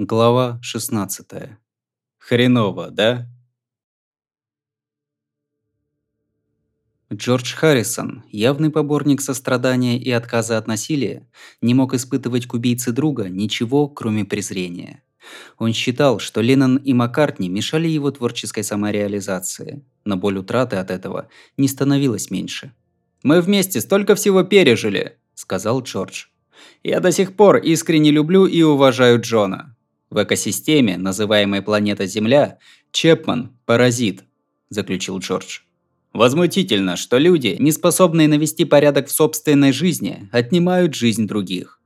Глава 0.00 0.60
16. 0.62 1.26
Хреново, 2.18 2.90
да? 2.92 3.26
Джордж 7.12 7.52
Харрисон, 7.52 8.22
явный 8.30 8.70
поборник 8.70 9.20
сострадания 9.20 9.98
и 9.98 10.12
отказа 10.12 10.56
от 10.56 10.68
насилия, 10.68 11.26
не 11.60 11.74
мог 11.74 11.94
испытывать 11.94 12.46
к 12.46 12.54
убийце 12.54 12.92
друга 12.92 13.28
ничего, 13.28 13.88
кроме 13.88 14.24
презрения. 14.24 15.02
Он 15.58 15.72
считал, 15.72 16.20
что 16.20 16.42
Леннон 16.42 16.76
и 16.76 16.92
Маккартни 16.92 17.48
мешали 17.48 17.88
его 17.88 18.12
творческой 18.12 18.62
самореализации, 18.62 19.84
но 20.04 20.16
боль 20.16 20.38
утраты 20.38 20.76
от 20.76 20.92
этого 20.92 21.28
не 21.56 21.66
становилась 21.66 22.30
меньше. 22.30 22.72
«Мы 23.24 23.40
вместе 23.40 23.80
столько 23.80 24.14
всего 24.14 24.44
пережили»,– 24.44 25.18
сказал 25.34 25.82
Джордж. 25.82 26.26
«Я 26.84 27.00
до 27.00 27.10
сих 27.10 27.34
пор 27.34 27.56
искренне 27.56 28.12
люблю 28.12 28.46
и 28.46 28.62
уважаю 28.62 29.20
Джона. 29.20 29.74
В 30.10 30.22
экосистеме, 30.22 30.96
называемой 30.96 31.62
планета 31.62 32.06
Земля, 32.06 32.58
Чепман– 32.92 33.58
паразит, 33.66 34.24
заключил 34.70 35.18
Джордж. 35.18 35.60
Возмутительно, 36.12 36.96
что 36.96 37.18
люди, 37.18 37.56
не 37.58 37.70
способные 37.70 38.28
навести 38.28 38.64
порядок 38.64 39.08
в 39.08 39.12
собственной 39.12 39.72
жизни, 39.72 40.28
отнимают 40.32 40.94
жизнь 40.94 41.26
других. 41.26 41.80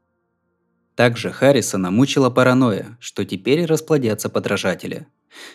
Также 0.94 1.30
Харрисона 1.30 1.90
мучила 1.90 2.30
паранойя, 2.30 2.96
что 3.00 3.24
теперь 3.24 3.64
расплодятся 3.64 4.28
подражатели. 4.28 5.06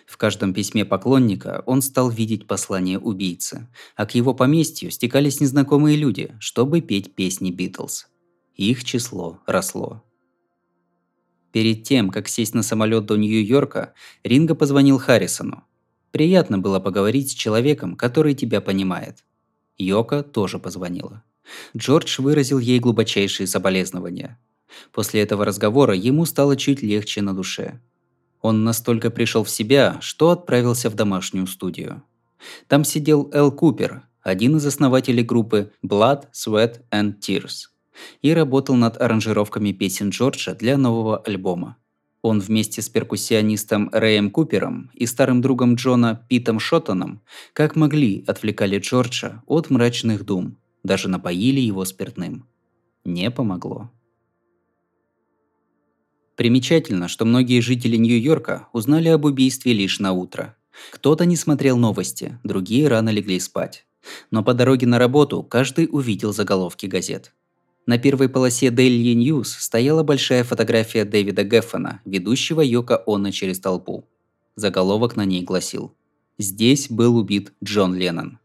В 0.05 0.17
каждом 0.17 0.53
письме 0.53 0.83
поклонника 0.83 1.63
он 1.65 1.81
стал 1.81 2.09
видеть 2.09 2.47
послание 2.47 2.99
убийцы, 2.99 3.69
а 3.95 4.05
к 4.05 4.15
его 4.15 4.33
поместью 4.33 4.91
стекались 4.91 5.39
незнакомые 5.39 5.95
люди, 5.95 6.35
чтобы 6.39 6.81
петь 6.81 7.13
песни 7.15 7.51
Битлз. 7.51 8.07
Их 8.55 8.83
число 8.83 9.39
росло. 9.45 10.03
Перед 11.57 11.85
тем, 11.85 12.11
как 12.11 12.27
сесть 12.27 12.53
на 12.53 12.61
самолет 12.61 13.07
до 13.07 13.15
Нью-Йорка, 13.15 13.95
Ринго 14.23 14.53
позвонил 14.53 14.99
Харрисону. 14.99 15.63
Приятно 16.11 16.59
было 16.59 16.79
поговорить 16.79 17.31
с 17.31 17.33
человеком, 17.33 17.95
который 17.95 18.35
тебя 18.35 18.61
понимает. 18.61 19.25
Йока 19.75 20.21
тоже 20.21 20.59
позвонила. 20.59 21.23
Джордж 21.75 22.21
выразил 22.21 22.59
ей 22.59 22.77
глубочайшие 22.77 23.47
соболезнования. 23.47 24.39
После 24.91 25.19
этого 25.23 25.45
разговора 25.45 25.95
ему 25.95 26.25
стало 26.25 26.55
чуть 26.57 26.83
легче 26.83 27.23
на 27.23 27.33
душе. 27.33 27.81
Он 28.39 28.63
настолько 28.63 29.09
пришел 29.09 29.43
в 29.43 29.49
себя, 29.49 29.97
что 29.99 30.29
отправился 30.29 30.91
в 30.91 30.93
домашнюю 30.93 31.47
студию. 31.47 32.03
Там 32.67 32.83
сидел 32.83 33.31
Эл 33.33 33.51
Купер, 33.51 34.03
один 34.21 34.57
из 34.57 34.65
основателей 34.67 35.23
группы 35.23 35.71
Blood, 35.83 36.25
Sweat 36.35 36.81
and 36.91 37.15
Tears– 37.19 37.69
и 38.21 38.33
работал 38.33 38.75
над 38.75 39.01
аранжировками 39.01 39.71
песен 39.71 40.09
Джорджа 40.09 40.53
для 40.53 40.77
нового 40.77 41.17
альбома. 41.17 41.77
Он 42.21 42.39
вместе 42.39 42.81
с 42.81 42.89
перкуссионистом 42.89 43.89
Рэем 43.93 44.31
Купером 44.31 44.91
и 44.93 45.05
старым 45.05 45.41
другом 45.41 45.75
Джона 45.75 46.25
Питом 46.27 46.59
Шоттоном 46.59 47.21
как 47.53 47.75
могли 47.75 48.23
отвлекали 48.27 48.79
Джорджа 48.79 49.43
от 49.45 49.69
мрачных 49.69 50.25
дум, 50.25 50.57
даже 50.83 51.09
напоили 51.09 51.59
его 51.59 51.85
спиртным. 51.85 52.47
Не 53.05 53.31
помогло. 53.31 53.91
Примечательно, 56.35 57.07
что 57.07 57.25
многие 57.25 57.61
жители 57.61 57.97
Нью-Йорка 57.97 58.67
узнали 58.71 59.09
об 59.09 59.25
убийстве 59.25 59.73
лишь 59.73 59.99
на 59.99 60.11
утро. 60.11 60.55
Кто-то 60.91 61.25
не 61.25 61.35
смотрел 61.35 61.77
новости, 61.77 62.39
другие 62.43 62.87
рано 62.87 63.09
легли 63.09 63.39
спать. 63.39 63.85
Но 64.29 64.43
по 64.43 64.53
дороге 64.53 64.85
на 64.85 64.99
работу 64.99 65.41
каждый 65.41 65.87
увидел 65.91 66.33
заголовки 66.33 66.85
газет. 66.85 67.33
На 67.87 67.97
первой 67.97 68.27
полосе 68.27 68.67
Daily 68.67 69.15
News 69.15 69.45
стояла 69.45 70.03
большая 70.03 70.43
фотография 70.43 71.05
Дэвида 71.05 71.43
Геффена, 71.43 72.01
ведущего 72.03 72.59
Йока 72.59 73.01
Оно 73.07 73.31
через 73.31 73.61
толпу. 73.61 74.03
Заголовок 74.57 75.15
на 75.15 75.23
ней 75.23 75.41
гласил 75.41 75.95
«Здесь 76.37 76.89
был 76.89 77.15
убит 77.15 77.53
Джон 77.63 77.95
Леннон». 77.95 78.39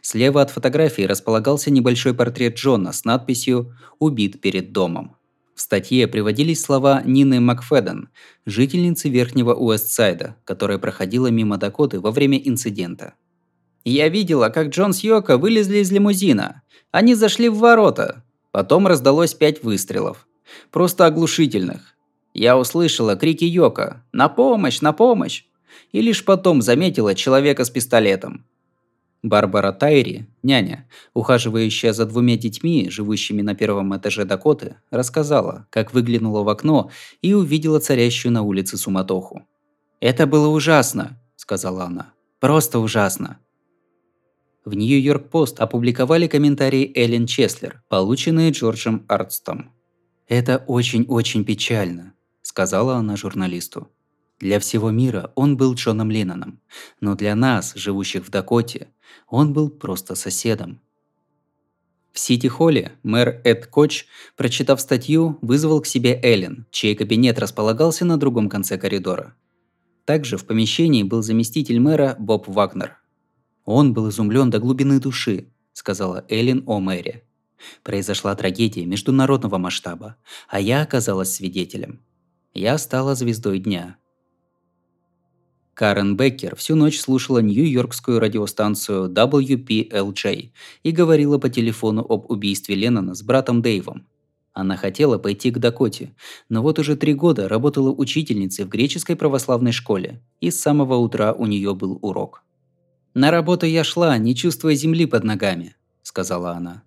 Слева 0.00 0.40
от 0.40 0.50
фотографии 0.50 1.02
располагался 1.02 1.70
небольшой 1.70 2.14
портрет 2.14 2.56
Джона 2.56 2.94
с 2.94 3.04
надписью 3.04 3.76
«Убит 3.98 4.40
перед 4.40 4.72
домом». 4.72 5.16
В 5.54 5.60
статье 5.60 6.08
приводились 6.08 6.62
слова 6.62 7.02
Нины 7.04 7.40
Макфеден, 7.40 8.08
жительницы 8.46 9.10
Верхнего 9.10 9.52
Уэстсайда, 9.52 10.36
которая 10.44 10.78
проходила 10.78 11.26
мимо 11.26 11.58
Дакоты 11.58 12.00
во 12.00 12.10
время 12.10 12.38
инцидента. 12.38 13.12
«Я 13.84 14.08
видела, 14.08 14.48
как 14.48 14.68
Джон 14.68 14.94
с 14.94 15.00
Йоко 15.00 15.36
вылезли 15.36 15.78
из 15.78 15.92
лимузина. 15.92 16.62
Они 16.90 17.14
зашли 17.14 17.50
в 17.50 17.58
ворота. 17.58 18.24
Потом 18.50 18.86
раздалось 18.86 19.34
пять 19.34 19.62
выстрелов. 19.62 20.26
Просто 20.70 21.06
оглушительных. 21.06 21.94
Я 22.34 22.58
услышала 22.58 23.16
крики 23.16 23.44
Йока 23.44 24.04
«На 24.12 24.28
помощь! 24.28 24.80
На 24.80 24.92
помощь!» 24.92 25.44
и 25.92 26.00
лишь 26.00 26.24
потом 26.24 26.62
заметила 26.62 27.14
человека 27.14 27.64
с 27.64 27.70
пистолетом. 27.70 28.44
Барбара 29.22 29.72
Тайри, 29.72 30.26
няня, 30.42 30.88
ухаживающая 31.12 31.92
за 31.92 32.06
двумя 32.06 32.36
детьми, 32.36 32.88
живущими 32.88 33.42
на 33.42 33.54
первом 33.54 33.96
этаже 33.96 34.24
Дакоты, 34.24 34.76
рассказала, 34.90 35.66
как 35.70 35.92
выглянула 35.92 36.44
в 36.44 36.48
окно 36.48 36.90
и 37.20 37.34
увидела 37.34 37.80
царящую 37.80 38.32
на 38.32 38.42
улице 38.42 38.76
суматоху. 38.76 39.46
«Это 40.00 40.26
было 40.26 40.48
ужасно»,– 40.48 41.20
сказала 41.36 41.84
она. 41.84 42.12
«Просто 42.38 42.78
ужасно. 42.78 43.38
В 44.68 44.74
Нью-Йорк-Пост 44.74 45.60
опубликовали 45.60 46.26
комментарии 46.26 46.92
Эллен 46.94 47.26
Чеслер, 47.26 47.82
полученные 47.88 48.50
Джорджем 48.50 49.06
Артстом. 49.08 49.72
«Это 50.26 50.62
очень-очень 50.66 51.46
печально»,– 51.46 52.12
сказала 52.42 52.96
она 52.96 53.16
журналисту. 53.16 53.88
Для 54.38 54.60
всего 54.60 54.90
мира 54.90 55.32
он 55.36 55.56
был 55.56 55.72
Джоном 55.72 56.10
Ленноном, 56.10 56.60
но 57.00 57.14
для 57.14 57.34
нас, 57.34 57.72
живущих 57.76 58.26
в 58.26 58.30
Дакоте, 58.30 58.88
он 59.26 59.54
был 59.54 59.70
просто 59.70 60.14
соседом. 60.14 60.82
В 62.12 62.18
Сити-холле 62.18 62.92
мэр 63.02 63.40
Эд 63.44 63.68
Коч, 63.68 64.04
прочитав 64.36 64.82
статью, 64.82 65.38
вызвал 65.40 65.80
к 65.80 65.86
себе 65.86 66.20
Эллен, 66.22 66.66
чей 66.70 66.94
кабинет 66.94 67.38
располагался 67.38 68.04
на 68.04 68.18
другом 68.18 68.50
конце 68.50 68.76
коридора. 68.76 69.34
Также 70.04 70.36
в 70.36 70.44
помещении 70.44 71.04
был 71.04 71.22
заместитель 71.22 71.80
мэра 71.80 72.16
Боб 72.18 72.46
Вагнер– 72.48 72.98
он 73.68 73.92
был 73.92 74.08
изумлен 74.08 74.48
до 74.48 74.60
глубины 74.60 74.98
души, 74.98 75.48
сказала 75.74 76.24
Эллен 76.30 76.62
о 76.66 76.80
мэре. 76.80 77.24
Произошла 77.82 78.34
трагедия 78.34 78.86
международного 78.86 79.58
масштаба, 79.58 80.16
а 80.48 80.58
я 80.58 80.80
оказалась 80.80 81.34
свидетелем. 81.34 82.00
Я 82.54 82.78
стала 82.78 83.14
звездой 83.14 83.58
дня. 83.58 83.98
Карен 85.74 86.16
Беккер 86.16 86.56
всю 86.56 86.76
ночь 86.76 86.98
слушала 86.98 87.40
нью-йоркскую 87.40 88.18
радиостанцию 88.20 89.12
WPLJ 89.12 90.50
и 90.82 90.90
говорила 90.90 91.36
по 91.36 91.50
телефону 91.50 92.06
об 92.08 92.30
убийстве 92.30 92.74
Леннона 92.74 93.14
с 93.14 93.22
братом 93.22 93.60
Дэйвом. 93.60 94.06
Она 94.54 94.76
хотела 94.76 95.18
пойти 95.18 95.50
к 95.50 95.58
Дакоте, 95.58 96.14
но 96.48 96.62
вот 96.62 96.78
уже 96.78 96.96
три 96.96 97.12
года 97.12 97.50
работала 97.50 97.90
учительницей 97.90 98.64
в 98.64 98.70
греческой 98.70 99.14
православной 99.14 99.72
школе, 99.72 100.22
и 100.40 100.50
с 100.50 100.58
самого 100.58 100.94
утра 100.94 101.34
у 101.34 101.44
нее 101.44 101.74
был 101.74 101.98
урок– 102.00 102.44
«На 103.18 103.32
работу 103.32 103.66
я 103.66 103.82
шла, 103.82 104.16
не 104.16 104.32
чувствуя 104.36 104.76
земли 104.76 105.04
под 105.04 105.24
ногами»,– 105.24 105.74
сказала 106.04 106.52
она. 106.52 106.84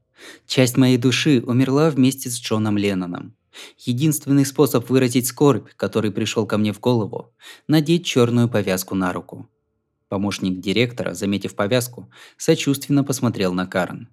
«Часть 0.48 0.78
моей 0.78 0.96
души 0.98 1.44
умерла 1.46 1.90
вместе 1.90 2.30
с 2.30 2.40
Джоном 2.40 2.78
Ленноном. 2.78 3.36
Единственный 3.80 4.46
способ 4.46 4.90
выразить 4.90 5.28
скорбь, 5.28 5.68
который 5.76 6.10
пришел 6.10 6.46
ко 6.46 6.58
мне 6.58 6.72
в 6.72 6.80
голову– 6.80 7.34
надеть 7.68 8.06
черную 8.06 8.48
повязку 8.48 8.96
на 8.96 9.12
руку». 9.12 9.50
Помощник 10.08 10.62
директора, 10.62 11.16
заметив 11.16 11.54
повязку, 11.54 12.10
сочувственно 12.38 13.04
посмотрел 13.04 13.54
на 13.54 13.68
Карен. 13.68 14.08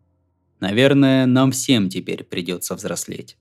«Наверное, 0.59 1.25
нам 1.25 1.53
всем 1.53 1.89
теперь 1.89 2.25
придется 2.25 2.75
взрослеть». 2.75 3.37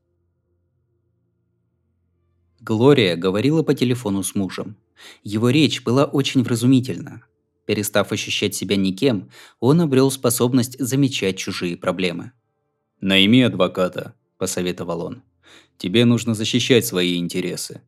Глория 2.60 3.16
говорила 3.16 3.64
по 3.64 3.74
телефону 3.74 4.22
с 4.22 4.36
мужем. 4.36 4.78
Его 5.24 5.50
речь 5.50 5.82
была 5.82 6.06
очень 6.06 6.44
вразумительна, 6.44 7.24
Перестав 7.68 8.14
ощущать 8.14 8.56
себя 8.56 8.78
никем, 8.78 9.30
он 9.60 9.82
обрел 9.82 10.10
способность 10.10 10.80
замечать 10.80 11.38
чужие 11.38 11.76
проблемы. 11.76 12.32
«Найми 13.02 13.42
адвоката»,– 13.42 14.14
посоветовал 14.38 15.02
он. 15.02 15.22
«Тебе 15.78 16.06
нужно 16.06 16.34
защищать 16.34 16.86
свои 16.86 17.18
интересы». 17.18 17.82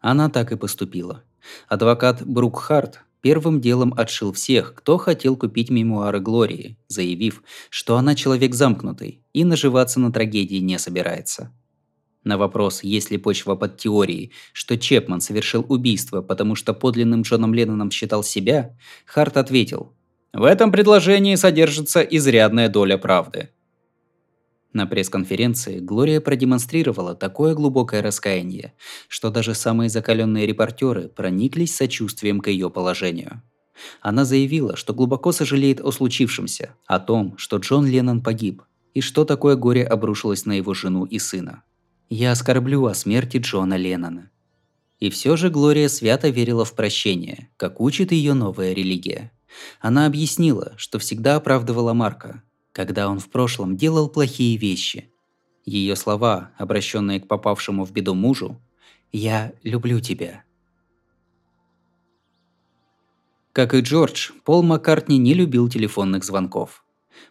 Она 0.00 0.28
так 0.28 0.50
и 0.50 0.56
поступила. 0.56 1.22
Адвокат 1.68 2.26
Брук 2.26 2.58
Харт 2.58 3.00
первым 3.20 3.60
делом 3.60 3.94
отшил 3.96 4.32
всех, 4.32 4.74
кто 4.74 4.98
хотел 4.98 5.36
купить 5.36 5.70
мемуары 5.70 6.18
Глории, 6.18 6.76
заявив, 6.88 7.44
что 7.70 7.98
она 7.98 8.16
человек 8.16 8.52
замкнутый 8.52 9.22
и 9.32 9.44
наживаться 9.44 10.00
на 10.00 10.12
трагедии 10.12 10.56
не 10.56 10.76
собирается. 10.76 11.52
На 12.24 12.36
вопрос, 12.36 12.82
есть 12.82 13.10
ли 13.10 13.18
почва 13.18 13.54
под 13.54 13.76
теорией, 13.76 14.32
что 14.52 14.76
Чепман 14.76 15.20
совершил 15.20 15.64
убийство, 15.68 16.20
потому 16.20 16.54
что 16.54 16.74
подлинным 16.74 17.22
Джоном 17.22 17.54
Ленноном 17.54 17.90
считал 17.90 18.22
себя, 18.22 18.76
Харт 19.06 19.36
ответил, 19.36 19.94
«В 20.32 20.44
этом 20.44 20.72
предложении 20.72 21.36
содержится 21.36 22.00
изрядная 22.00 22.68
доля 22.68 22.98
правды». 22.98 23.50
На 24.74 24.86
пресс-конференции 24.86 25.78
Глория 25.78 26.20
продемонстрировала 26.20 27.14
такое 27.14 27.54
глубокое 27.54 28.02
раскаяние, 28.02 28.74
что 29.08 29.30
даже 29.30 29.54
самые 29.54 29.88
закаленные 29.88 30.46
репортеры 30.46 31.08
прониклись 31.08 31.74
сочувствием 31.74 32.40
к 32.40 32.48
ее 32.48 32.68
положению. 32.68 33.42
Она 34.02 34.24
заявила, 34.24 34.76
что 34.76 34.92
глубоко 34.92 35.32
сожалеет 35.32 35.80
о 35.80 35.90
случившемся, 35.90 36.74
о 36.86 37.00
том, 37.00 37.36
что 37.38 37.56
Джон 37.56 37.86
Леннон 37.86 38.22
погиб, 38.22 38.62
и 38.92 39.00
что 39.00 39.24
такое 39.24 39.56
горе 39.56 39.84
обрушилось 39.84 40.44
на 40.44 40.52
его 40.52 40.74
жену 40.74 41.04
и 41.04 41.18
сына. 41.18 41.62
«Я 42.10 42.32
оскорблю 42.32 42.86
о 42.86 42.94
смерти 42.94 43.36
Джона 43.36 43.76
Леннона». 43.76 44.30
И 44.98 45.10
все 45.10 45.36
же 45.36 45.50
Глория 45.50 45.88
свято 45.88 46.28
верила 46.28 46.64
в 46.64 46.74
прощение, 46.74 47.50
как 47.56 47.80
учит 47.80 48.12
ее 48.12 48.34
новая 48.34 48.72
религия. 48.72 49.30
Она 49.80 50.06
объяснила, 50.06 50.72
что 50.76 50.98
всегда 50.98 51.36
оправдывала 51.36 51.92
Марка, 51.92 52.42
когда 52.72 53.08
он 53.08 53.20
в 53.20 53.28
прошлом 53.28 53.76
делал 53.76 54.08
плохие 54.08 54.56
вещи. 54.56 55.10
Ее 55.64 55.96
слова, 55.96 56.50
обращенные 56.56 57.20
к 57.20 57.28
попавшему 57.28 57.84
в 57.84 57.92
беду 57.92 58.14
мужу, 58.14 58.60
«Я 59.12 59.52
люблю 59.62 60.00
тебя». 60.00 60.44
Как 63.52 63.74
и 63.74 63.80
Джордж, 63.80 64.30
Пол 64.44 64.62
Маккартни 64.62 65.18
не 65.18 65.34
любил 65.34 65.68
телефонных 65.68 66.24
звонков. 66.24 66.84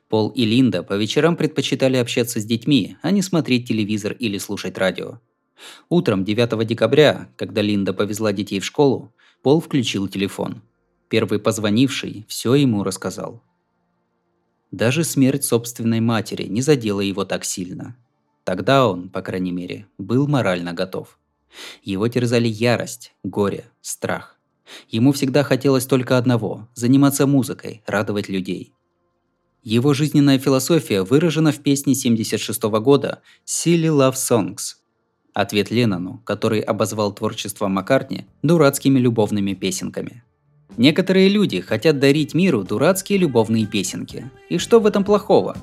Пол 0.09 0.29
и 0.29 0.45
Линда 0.45 0.83
по 0.83 0.93
вечерам 0.93 1.35
предпочитали 1.35 1.97
общаться 1.97 2.39
с 2.39 2.45
детьми, 2.45 2.97
а 3.01 3.11
не 3.11 3.21
смотреть 3.21 3.67
телевизор 3.67 4.13
или 4.13 4.37
слушать 4.37 4.77
радио. 4.77 5.19
Утром 5.89 6.23
9 6.23 6.65
декабря, 6.67 7.29
когда 7.35 7.61
Линда 7.61 7.93
повезла 7.93 8.31
детей 8.31 8.59
в 8.59 8.65
школу, 8.65 9.13
Пол 9.41 9.61
включил 9.61 10.07
телефон. 10.07 10.61
Первый 11.09 11.39
позвонивший 11.39 12.25
все 12.27 12.55
ему 12.55 12.83
рассказал. 12.83 13.41
Даже 14.71 15.03
смерть 15.03 15.45
собственной 15.45 16.01
матери 16.01 16.43
не 16.43 16.61
задела 16.61 16.99
его 17.01 17.23
так 17.23 17.45
сильно. 17.45 17.95
Тогда 18.43 18.87
он, 18.87 19.09
по 19.09 19.21
крайней 19.21 19.51
мере, 19.51 19.87
был 19.97 20.27
морально 20.27 20.73
готов. 20.73 21.17
Его 21.83 22.07
терзали 22.07 22.47
ярость, 22.47 23.13
горе, 23.23 23.65
страх. 23.81 24.37
Ему 24.89 25.13
всегда 25.13 25.43
хотелось 25.43 25.85
только 25.85 26.17
одного– 26.17 26.67
заниматься 26.75 27.25
музыкой, 27.25 27.81
радовать 27.85 28.27
людей. 28.27 28.73
Его 29.63 29.93
жизненная 29.93 30.39
философия 30.39 31.03
выражена 31.03 31.51
в 31.51 31.59
песне 31.59 31.95
76 31.95 32.63
года 32.63 33.21
«Silly 33.45 33.89
Love 33.89 34.13
Songs». 34.13 34.75
Ответ 35.33 35.69
Леннону, 35.69 36.21
который 36.25 36.61
обозвал 36.61 37.13
творчество 37.13 37.67
Маккартни 37.67 38.25
дурацкими 38.41 38.97
любовными 38.97 39.53
песенками. 39.53 40.23
Некоторые 40.77 41.29
люди 41.29 41.59
хотят 41.59 41.99
дарить 41.99 42.33
миру 42.33 42.63
дурацкие 42.63 43.19
любовные 43.19 43.65
песенки. 43.65 44.29
И 44.49 44.57
что 44.57 44.79
в 44.79 44.85
этом 44.85 45.03
плохого? 45.03 45.57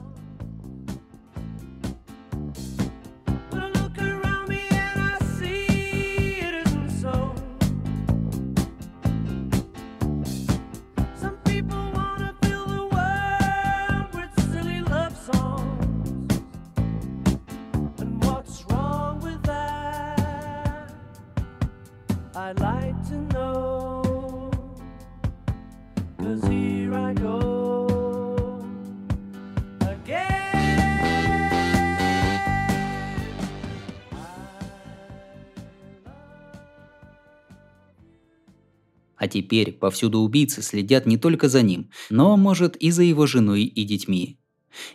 А 39.25 39.27
теперь 39.27 39.73
повсюду 39.73 40.19
убийцы 40.19 40.61
следят 40.61 41.07
не 41.07 41.17
только 41.17 41.49
за 41.49 41.63
ним, 41.63 41.91
но, 42.11 42.37
может, 42.37 42.77
и 42.77 42.91
за 42.91 43.03
его 43.03 43.25
женой 43.25 43.63
и 43.63 43.85
детьми. 43.85 44.39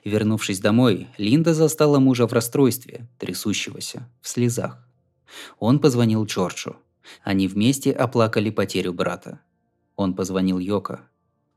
Вернувшись 0.05 0.59
домой, 0.59 1.07
Линда 1.17 1.55
застала 1.55 1.97
мужа 1.97 2.27
в 2.27 2.33
расстройстве, 2.33 3.09
трясущегося, 3.17 4.07
в 4.21 4.29
слезах. 4.29 4.87
Он 5.57 5.79
позвонил 5.79 6.25
Джорджу. 6.25 6.75
Они 7.23 7.47
вместе 7.47 7.91
оплакали 7.91 8.51
потерю 8.51 8.93
брата. 8.93 9.41
Он 9.95 10.13
позвонил 10.13 10.59
Йоко. 10.59 11.08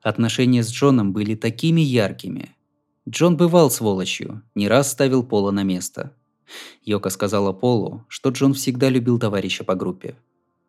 Отношения 0.03 0.65
с 0.65 0.71
Джоном 0.73 1.13
были 1.13 1.37
такими 1.37 1.81
яркими. 1.81 2.57
Джон 3.09 3.37
бывал 3.37 3.71
сволочью, 3.71 4.43
не 4.57 4.67
раз 4.67 4.91
ставил 4.91 5.23
Пола 5.23 5.53
на 5.53 5.63
место. 5.63 6.13
Йока 6.85 7.09
сказала 7.09 7.53
Полу, 7.53 8.05
что 8.09 8.31
Джон 8.31 8.53
всегда 8.55 8.89
любил 8.89 9.19
товарища 9.21 9.63
по 9.63 9.77
группе. 9.77 10.17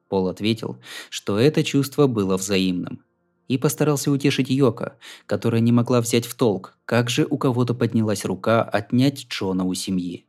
Пол 0.08 0.28
ответил, 0.28 0.78
что 1.10 1.40
это 1.40 1.64
чувство 1.64 2.06
было 2.06 2.38
взаимным. 2.38 3.04
И 3.48 3.58
постарался 3.58 4.12
утешить 4.12 4.50
Йока, 4.50 4.98
которая 5.26 5.62
не 5.62 5.72
могла 5.72 6.00
взять 6.00 6.26
в 6.26 6.36
толк, 6.36 6.78
как 6.86 7.10
же 7.10 7.26
у 7.28 7.38
кого-то 7.38 7.74
поднялась 7.74 8.26
рука 8.26 8.62
отнять 8.62 9.28
Джона 9.28 9.66
у 9.66 9.74
семьи. 9.74 10.28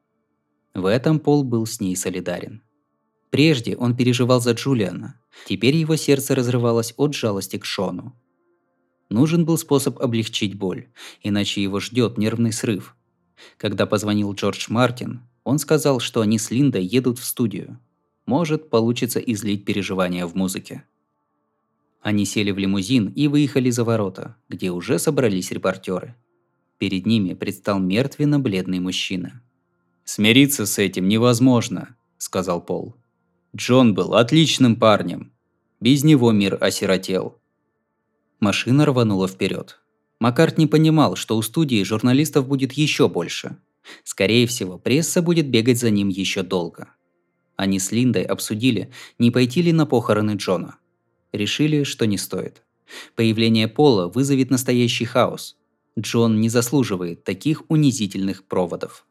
В 0.72 0.86
этом 0.86 1.20
Пол 1.20 1.44
был 1.44 1.66
с 1.66 1.78
ней 1.78 1.94
солидарен. 1.94 2.62
Прежде 3.30 3.76
он 3.76 3.94
переживал 3.96 4.40
за 4.40 4.52
Джулиана. 4.52 5.20
Теперь 5.46 5.76
его 5.76 5.96
сердце 5.96 6.34
разрывалось 6.34 6.94
от 6.96 7.14
жалости 7.14 7.58
к 7.58 7.64
Шону. 7.64 8.16
Нужен 9.10 9.44
был 9.44 9.58
способ 9.58 9.98
облегчить 10.00 10.54
боль, 10.54 10.88
иначе 11.22 11.62
его 11.62 11.80
ждет 11.80 12.18
нервный 12.18 12.52
срыв. 12.52 12.96
Когда 13.58 13.86
позвонил 13.86 14.32
Джордж 14.32 14.66
Мартин, 14.68 15.22
он 15.44 15.58
сказал, 15.58 16.00
что 16.00 16.20
они 16.20 16.38
с 16.38 16.50
Линдой 16.50 16.84
едут 16.84 17.18
в 17.18 17.24
студию. 17.24 17.78
Может, 18.26 18.70
получится 18.70 19.20
излить 19.20 19.64
переживания 19.64 20.26
в 20.26 20.34
музыке. 20.34 20.84
Они 22.00 22.24
сели 22.24 22.50
в 22.50 22.58
лимузин 22.58 23.08
и 23.08 23.28
выехали 23.28 23.70
за 23.70 23.84
ворота, 23.84 24.36
где 24.48 24.70
уже 24.70 24.98
собрались 24.98 25.50
репортеры. 25.50 26.14
Перед 26.78 27.06
ними 27.06 27.34
предстал 27.34 27.78
мертвенно-бледный 27.78 28.80
мужчина. 28.80 29.42
«Смириться 30.04 30.66
с 30.66 30.78
этим 30.78 31.08
невозможно»,– 31.08 31.96
сказал 32.18 32.60
Пол. 32.60 32.96
Джон 33.56 33.94
был 33.94 34.14
отличным 34.14 34.76
парнем. 34.76 35.32
Без 35.80 36.04
него 36.04 36.32
мир 36.32 36.58
осиротел. 36.60 37.38
Машина 38.44 38.84
рванула 38.84 39.26
вперед. 39.26 39.80
Маккарт 40.20 40.58
не 40.58 40.66
понимал, 40.66 41.16
что 41.16 41.38
у 41.38 41.40
студии 41.40 41.82
журналистов 41.82 42.46
будет 42.46 42.74
еще 42.74 43.08
больше. 43.08 43.56
Скорее 44.02 44.46
всего, 44.46 44.76
пресса 44.76 45.22
будет 45.22 45.48
бегать 45.48 45.78
за 45.78 45.88
ним 45.88 46.10
еще 46.10 46.42
долго. 46.42 46.90
Они 47.56 47.78
с 47.78 47.90
Линдой 47.90 48.22
обсудили, 48.22 48.90
не 49.18 49.30
пойти 49.30 49.62
ли 49.62 49.72
на 49.72 49.86
похороны 49.86 50.32
Джона. 50.32 50.76
Решили, 51.32 51.84
что 51.84 52.06
не 52.06 52.18
стоит. 52.18 52.62
Появление 53.16 53.66
Пола 53.66 54.08
вызовет 54.08 54.50
настоящий 54.50 55.06
хаос. 55.06 55.56
Джон 55.98 56.38
не 56.38 56.50
заслуживает 56.50 57.24
таких 57.24 57.62
унизительных 57.68 58.44
проводов. 58.44 59.06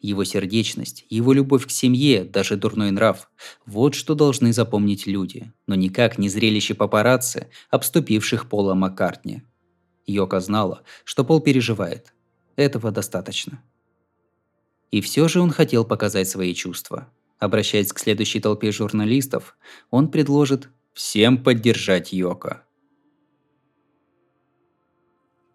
Его 0.00 0.24
сердечность, 0.24 1.04
его 1.08 1.32
любовь 1.32 1.66
к 1.66 1.70
семье, 1.70 2.24
даже 2.24 2.56
дурной 2.56 2.90
нрав– 2.90 3.30
вот 3.66 3.94
что 3.94 4.14
должны 4.14 4.52
запомнить 4.52 5.06
люди, 5.06 5.52
но 5.66 5.74
никак 5.74 6.18
не 6.18 6.28
зрелище 6.28 6.74
папарацци, 6.74 7.48
обступивших 7.70 8.48
Пола 8.48 8.74
Маккартни. 8.74 9.42
Йока 10.06 10.40
знала, 10.40 10.82
что 11.04 11.24
Пол 11.24 11.40
переживает. 11.40 12.12
Этого 12.56 12.90
достаточно. 12.90 13.62
И 14.90 15.00
все 15.00 15.26
же 15.26 15.40
он 15.40 15.50
хотел 15.50 15.84
показать 15.84 16.28
свои 16.28 16.54
чувства. 16.54 17.08
Обращаясь 17.38 17.92
к 17.92 17.98
следующей 17.98 18.40
толпе 18.40 18.70
журналистов, 18.70 19.56
он 19.90 20.10
предложит 20.10 20.68
всем 20.92 21.42
поддержать 21.42 22.12
Йока. 22.12 22.64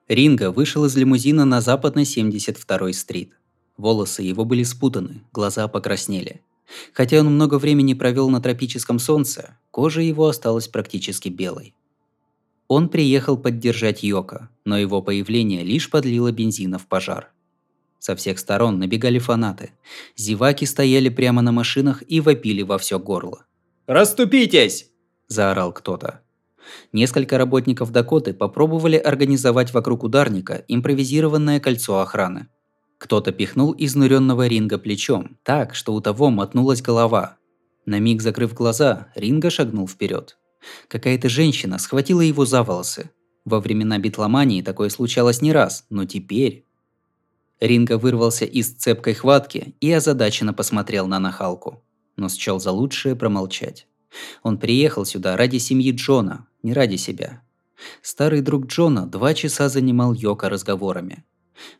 Ринга 0.10 0.52
вышел 0.52 0.86
из 0.86 0.98
лимузина 0.98 1.46
на 1.46 1.62
западной 1.62 2.04
72-й 2.04 2.94
стрит. 2.94 3.34
Волосы 3.80 4.24
его 4.24 4.44
были 4.44 4.64
спутаны, 4.64 5.22
глаза 5.32 5.66
покраснели. 5.70 6.42
Хотя 6.92 7.22
он 7.22 7.28
много 7.28 7.58
времени 7.58 7.94
провел 7.94 8.30
на 8.30 8.42
тропическом 8.42 9.00
солнце, 9.00 9.58
кожа 9.72 10.02
его 10.02 10.28
осталась 10.28 10.68
практически 10.68 11.30
белой. 11.30 11.74
Он 12.68 12.90
приехал 12.90 13.38
поддержать 13.38 14.04
Йока, 14.04 14.50
но 14.66 14.78
его 14.78 15.02
появление 15.02 15.64
лишь 15.64 15.90
подлило 15.90 16.30
бензина 16.34 16.78
в 16.78 16.88
пожар. 16.88 17.32
Со 18.00 18.18
всех 18.18 18.40
сторон 18.40 18.80
набегали 18.80 19.18
фанаты. 19.18 19.72
Зеваки 20.18 20.66
стояли 20.66 21.08
прямо 21.08 21.42
на 21.42 21.54
машинах 21.54 22.04
и 22.06 22.20
вопили 22.20 22.64
во 22.64 22.80
все 22.80 23.00
горло. 23.00 23.46
«Раступитесь!»– 23.88 24.90
заорал 25.30 25.72
кто-то. 25.72 26.20
Несколько 26.92 27.38
работников 27.38 27.94
Дакоты 27.94 28.34
попробовали 28.34 28.98
организовать 28.98 29.74
вокруг 29.74 30.04
ударника 30.04 30.66
импровизированное 30.68 31.62
кольцо 31.62 32.02
охраны. 32.02 32.50
Кто-то 33.00 33.32
пихнул 33.32 33.74
изнуренного 33.78 34.46
Ринга 34.48 34.78
плечом, 34.78 35.38
так, 35.44 35.74
что 35.74 35.94
у 35.94 36.02
того 36.02 36.30
мотнулась 36.30 36.82
голова. 36.82 37.38
На 37.86 37.98
миг 38.00 38.22
закрыв 38.22 38.54
глаза, 38.54 39.08
Ринга 39.16 39.50
шагнул 39.50 39.88
вперед. 39.88 40.38
Какая-то 40.90 41.30
женщина 41.30 41.80
схватила 41.80 42.20
его 42.20 42.46
за 42.46 42.62
волосы. 42.62 43.10
Во 43.46 43.62
времена 43.62 43.98
битломании 43.98 44.62
такое 44.62 44.90
случалось 44.90 45.42
не 45.42 45.54
раз, 45.54 45.86
но 45.90 46.06
теперь... 46.06 46.66
Ринга 47.62 47.98
вырвался 47.98 48.46
из 48.46 48.72
цепкой 48.74 49.14
хватки 49.14 49.76
и 49.80 49.92
озадаченно 49.92 50.54
посмотрел 50.54 51.08
на 51.08 51.20
нахалку, 51.20 51.84
но 52.16 52.30
счел 52.30 52.60
за 52.60 52.72
лучшее 52.72 53.16
промолчать. 53.16 53.88
Он 54.44 54.58
приехал 54.58 55.06
сюда 55.06 55.36
ради 55.38 55.58
семьи 55.58 55.92
Джона, 55.92 56.48
не 56.64 56.74
ради 56.74 56.98
себя. 56.98 57.42
Старый 58.02 58.42
друг 58.42 58.68
Джона 58.68 59.08
два 59.08 59.34
часа 59.34 59.70
занимал 59.70 60.14
Йока 60.14 60.50
разговорами. 60.50 61.24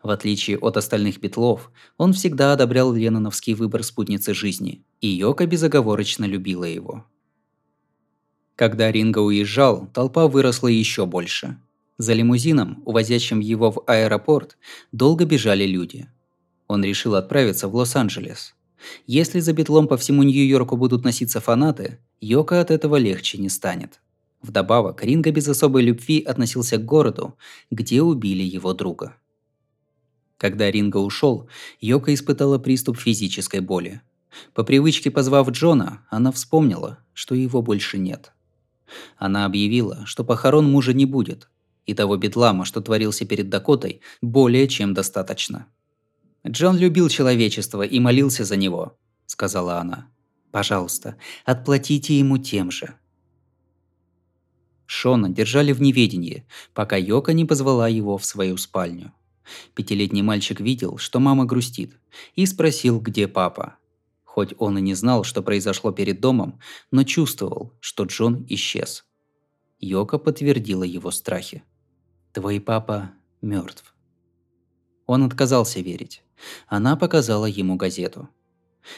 В 0.04 0.10
отличие 0.10 0.58
от 0.58 0.78
остальных 0.78 1.20
битлов, 1.20 1.72
он 1.98 2.14
всегда 2.14 2.54
одобрял 2.54 2.94
ленноновский 2.94 3.54
выбор 3.54 3.84
спутницы 3.84 4.34
жизни, 4.34 4.84
и 5.02 5.08
Йока 5.08 5.46
безоговорочно 5.46 6.26
любила 6.26 6.66
его. 6.66 7.06
Когда 8.56 8.92
Ринго 8.92 9.20
уезжал, 9.20 9.88
толпа 9.94 10.28
выросла 10.28 10.68
еще 10.68 11.06
больше. 11.06 11.58
За 11.98 12.14
лимузином, 12.14 12.82
увозящим 12.86 13.40
его 13.40 13.72
в 13.72 13.84
аэропорт, 13.88 14.58
долго 14.92 15.26
бежали 15.26 15.66
люди. 15.66 16.08
Он 16.68 16.84
решил 16.84 17.16
отправиться 17.16 17.68
в 17.68 17.76
Лос-Анджелес. 17.76 18.56
Если 19.08 19.40
за 19.40 19.54
битлом 19.54 19.88
по 19.88 19.98
всему 19.98 20.24
Нью-Йорку 20.24 20.78
будут 20.78 21.04
носиться 21.04 21.40
фанаты, 21.40 22.00
Йока 22.22 22.62
от 22.62 22.72
этого 22.72 22.96
легче 22.96 23.38
не 23.38 23.50
станет. 23.50 24.02
Вдобавок, 24.42 25.04
Ринго 25.04 25.32
без 25.32 25.48
особой 25.48 25.84
любви 25.84 26.22
относился 26.22 26.78
к 26.78 26.86
городу, 26.86 27.38
где 27.72 28.02
убили 28.02 28.44
его 28.44 28.74
друга. 28.74 29.16
Когда 30.40 30.72
Ринго 30.72 30.98
ушел, 30.98 31.50
Йока 31.82 32.14
испытала 32.14 32.60
приступ 32.60 32.98
физической 32.98 33.60
боли. 33.60 34.02
По 34.54 34.64
привычке 34.64 35.12
позвав 35.12 35.50
Джона, 35.50 36.08
она 36.10 36.32
вспомнила, 36.32 37.00
что 37.14 37.36
его 37.36 37.62
больше 37.62 37.98
нет. 37.98 38.32
Она 39.18 39.46
объявила, 39.46 40.06
что 40.06 40.24
похорон 40.24 40.72
мужа 40.72 40.94
не 40.94 41.06
будет, 41.06 41.50
и 41.86 41.94
того 41.94 42.16
бедлама, 42.16 42.64
что 42.64 42.80
творился 42.80 43.26
перед 43.26 43.50
Дакотой, 43.50 44.00
более 44.22 44.70
чем 44.70 44.94
достаточно. 44.94 45.68
«Джон 46.48 46.78
любил 46.78 47.10
человечество 47.10 47.82
и 47.82 48.00
молился 48.00 48.46
за 48.46 48.56
него»,– 48.56 48.98
сказала 49.26 49.80
она. 49.80 50.08
«Пожалуйста, 50.52 51.18
отплатите 51.44 52.18
ему 52.18 52.38
тем 52.38 52.72
же». 52.72 52.96
Шона 54.86 55.28
держали 55.30 55.74
в 55.74 55.82
неведении, 55.82 56.46
пока 56.74 56.96
Йока 56.96 57.34
не 57.34 57.44
позвала 57.44 57.90
его 57.90 58.18
в 58.18 58.24
свою 58.24 58.56
спальню. 58.56 59.12
Пятилетний 59.74 60.22
мальчик 60.22 60.60
видел, 60.60 60.98
что 60.98 61.20
мама 61.20 61.46
грустит, 61.46 61.98
и 62.36 62.46
спросил, 62.46 63.00
где 63.00 63.28
папа. 63.28 63.76
Хоть 64.24 64.54
он 64.58 64.78
и 64.78 64.82
не 64.82 64.94
знал, 64.94 65.24
что 65.24 65.42
произошло 65.42 65.92
перед 65.92 66.22
домом, 66.22 66.60
но 66.92 67.04
чувствовал, 67.04 67.74
что 67.80 68.04
Джон 68.04 68.46
исчез. 68.50 69.06
Йока 69.80 70.18
подтвердила 70.18 70.84
его 70.84 71.12
страхи. 71.12 71.64
«Твой 72.34 72.60
папа 72.60 73.12
мертв». 73.42 73.96
Он 75.08 75.24
отказался 75.24 75.80
верить. 75.80 76.22
Она 76.68 76.96
показала 76.96 77.48
ему 77.48 77.76
газету. 77.76 78.30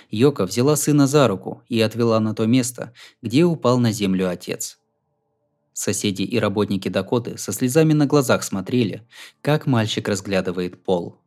Йока 0.09 0.45
взяла 0.45 0.75
сына 0.75 1.07
за 1.07 1.27
руку 1.27 1.63
и 1.69 1.79
отвела 1.79 2.19
на 2.19 2.35
то 2.35 2.45
место, 2.45 2.93
где 3.21 3.45
упал 3.45 3.79
на 3.79 3.91
землю 3.91 4.29
отец. 4.29 4.80
Соседи 5.73 6.23
и 6.23 6.37
работники 6.37 6.89
Дакоты 6.89 7.37
со 7.37 7.51
слезами 7.53 7.93
на 7.93 8.05
глазах 8.05 8.43
смотрели, 8.43 9.07
как 9.41 9.67
мальчик 9.67 10.07
разглядывает 10.07 10.83
пол. 10.83 11.17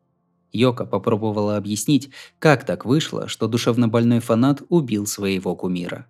Йока 0.52 0.84
попробовала 0.84 1.56
объяснить, 1.56 2.10
как 2.38 2.64
так 2.64 2.84
вышло, 2.84 3.26
что 3.26 3.48
душевнобольной 3.48 4.20
фанат 4.20 4.62
убил 4.68 5.06
своего 5.06 5.56
кумира. 5.56 6.06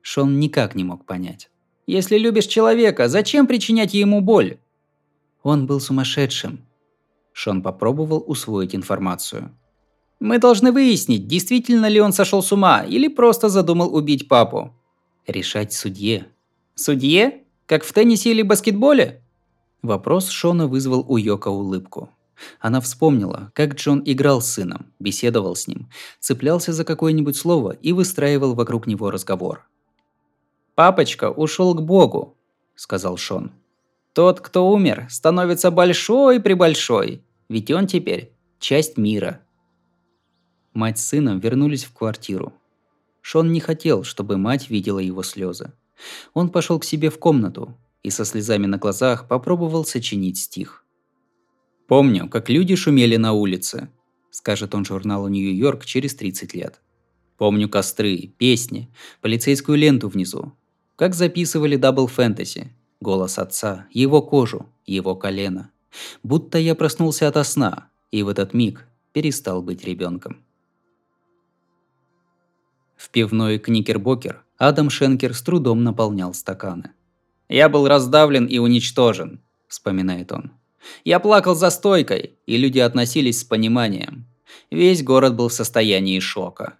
Шон 0.00 0.40
никак 0.40 0.74
не 0.74 0.84
мог 0.84 1.04
понять. 1.04 1.50
«Если 1.86 2.16
любишь 2.16 2.46
человека, 2.46 3.08
зачем 3.08 3.46
причинять 3.46 3.92
ему 3.92 4.20
боль?» 4.20 4.58
Он 5.42 5.66
был 5.66 5.80
сумасшедшим. 5.80 6.64
Шон 7.32 7.62
попробовал 7.62 8.24
усвоить 8.26 8.74
информацию. 8.74 9.50
«Мы 10.20 10.38
должны 10.38 10.70
выяснить, 10.70 11.26
действительно 11.26 11.86
ли 11.86 12.00
он 12.00 12.12
сошел 12.12 12.42
с 12.42 12.52
ума 12.52 12.84
или 12.84 13.08
просто 13.08 13.48
задумал 13.48 13.94
убить 13.94 14.28
папу». 14.28 14.72
Решать 15.26 15.72
судье. 15.72 16.28
«Судье?» 16.74 17.41
Как 17.72 17.84
в 17.84 17.92
теннисе 17.94 18.32
или 18.32 18.42
баскетболе?» 18.42 19.22
Вопрос 19.80 20.28
Шона 20.28 20.66
вызвал 20.66 21.06
у 21.08 21.16
Йока 21.16 21.48
улыбку. 21.48 22.10
Она 22.60 22.82
вспомнила, 22.82 23.50
как 23.54 23.76
Джон 23.76 24.02
играл 24.04 24.42
с 24.42 24.52
сыном, 24.52 24.92
беседовал 24.98 25.56
с 25.56 25.66
ним, 25.66 25.88
цеплялся 26.20 26.74
за 26.74 26.84
какое-нибудь 26.84 27.34
слово 27.34 27.70
и 27.70 27.92
выстраивал 27.92 28.54
вокруг 28.54 28.86
него 28.86 29.10
разговор. 29.10 29.66
«Папочка 30.74 31.30
ушел 31.30 31.74
к 31.74 31.80
Богу»,– 31.80 32.36
сказал 32.74 33.16
Шон. 33.16 33.52
«Тот, 34.12 34.42
кто 34.42 34.68
умер, 34.68 35.06
становится 35.08 35.70
большой-пребольшой, 35.70 37.24
ведь 37.48 37.70
он 37.70 37.86
теперь 37.86 38.34
часть 38.58 38.98
мира». 38.98 39.40
Мать 40.74 40.98
с 40.98 41.06
сыном 41.06 41.38
вернулись 41.38 41.84
в 41.84 41.94
квартиру. 41.94 42.52
Шон 43.22 43.50
не 43.50 43.60
хотел, 43.60 44.04
чтобы 44.04 44.36
мать 44.36 44.68
видела 44.68 44.98
его 44.98 45.22
слезы. 45.22 45.72
Он 46.34 46.50
пошел 46.50 46.78
к 46.78 46.84
себе 46.84 47.10
в 47.10 47.18
комнату 47.18 47.76
и 48.02 48.10
со 48.10 48.24
слезами 48.24 48.66
на 48.66 48.78
глазах 48.78 49.28
попробовал 49.28 49.84
сочинить 49.84 50.38
стих. 50.38 50.84
«Помню, 51.86 52.28
как 52.28 52.48
люди 52.48 52.74
шумели 52.74 53.16
на 53.16 53.32
улице»,– 53.32 53.90
скажет 54.30 54.74
он 54.74 54.84
журналу 54.84 55.28
«Нью-Йорк» 55.28 55.84
через 55.84 56.14
30 56.14 56.54
лет. 56.54 56.80
«Помню 57.36 57.68
костры, 57.68 58.32
песни, 58.38 58.90
полицейскую 59.20 59.76
ленту 59.78 60.08
внизу. 60.08 60.52
Как 60.96 61.14
записывали 61.14 61.76
Double 61.76 62.06
Fantasy, 62.06 62.72
голос 63.00 63.38
отца, 63.38 63.86
его 63.90 64.22
кожу, 64.22 64.66
его 64.86 65.16
колено. 65.16 65.70
Будто 66.22 66.58
я 66.58 66.74
проснулся 66.74 67.28
ото 67.28 67.44
сна, 67.44 67.90
и 68.10 68.22
в 68.22 68.28
этот 68.28 68.54
миг 68.54 68.86
перестал 69.12 69.62
быть 69.62 69.84
ребенком. 69.84 70.44
В 72.96 73.10
пивной 73.10 73.58
Кникербокер 73.58 74.44
Адам 74.62 74.90
Шенкер 74.90 75.34
с 75.34 75.42
трудом 75.42 75.82
наполнял 75.82 76.32
стаканы. 76.34 76.92
«Я 77.48 77.68
был 77.68 77.88
раздавлен 77.88 78.46
и 78.46 78.58
уничтожен»,– 78.58 79.40
вспоминает 79.66 80.30
он. 80.30 80.52
«Я 81.04 81.18
плакал 81.18 81.56
за 81.56 81.68
стойкой, 81.70 82.38
и 82.46 82.56
люди 82.56 82.78
относились 82.78 83.40
с 83.40 83.44
пониманием. 83.44 84.24
Весь 84.70 85.02
город 85.02 85.34
был 85.34 85.48
в 85.48 85.52
состоянии 85.52 86.20
шока». 86.20 86.74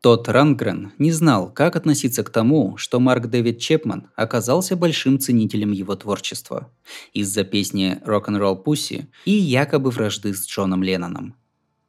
Тот 0.00 0.26
Рангрен 0.26 0.94
не 0.96 1.12
знал, 1.12 1.52
как 1.52 1.76
относиться 1.76 2.24
к 2.24 2.30
тому, 2.30 2.78
что 2.78 2.98
Марк 2.98 3.26
Дэвид 3.26 3.58
Чепман 3.58 4.08
оказался 4.16 4.74
большим 4.74 5.18
ценителем 5.18 5.70
его 5.70 5.96
творчества 5.96 6.72
из-за 7.12 7.44
песни 7.44 8.00
«Rock'n'Roll 8.06 8.64
Pussy» 8.64 9.08
и 9.26 9.32
якобы 9.32 9.90
вражды 9.90 10.32
с 10.32 10.46
Джоном 10.46 10.82
Ленноном. 10.82 11.34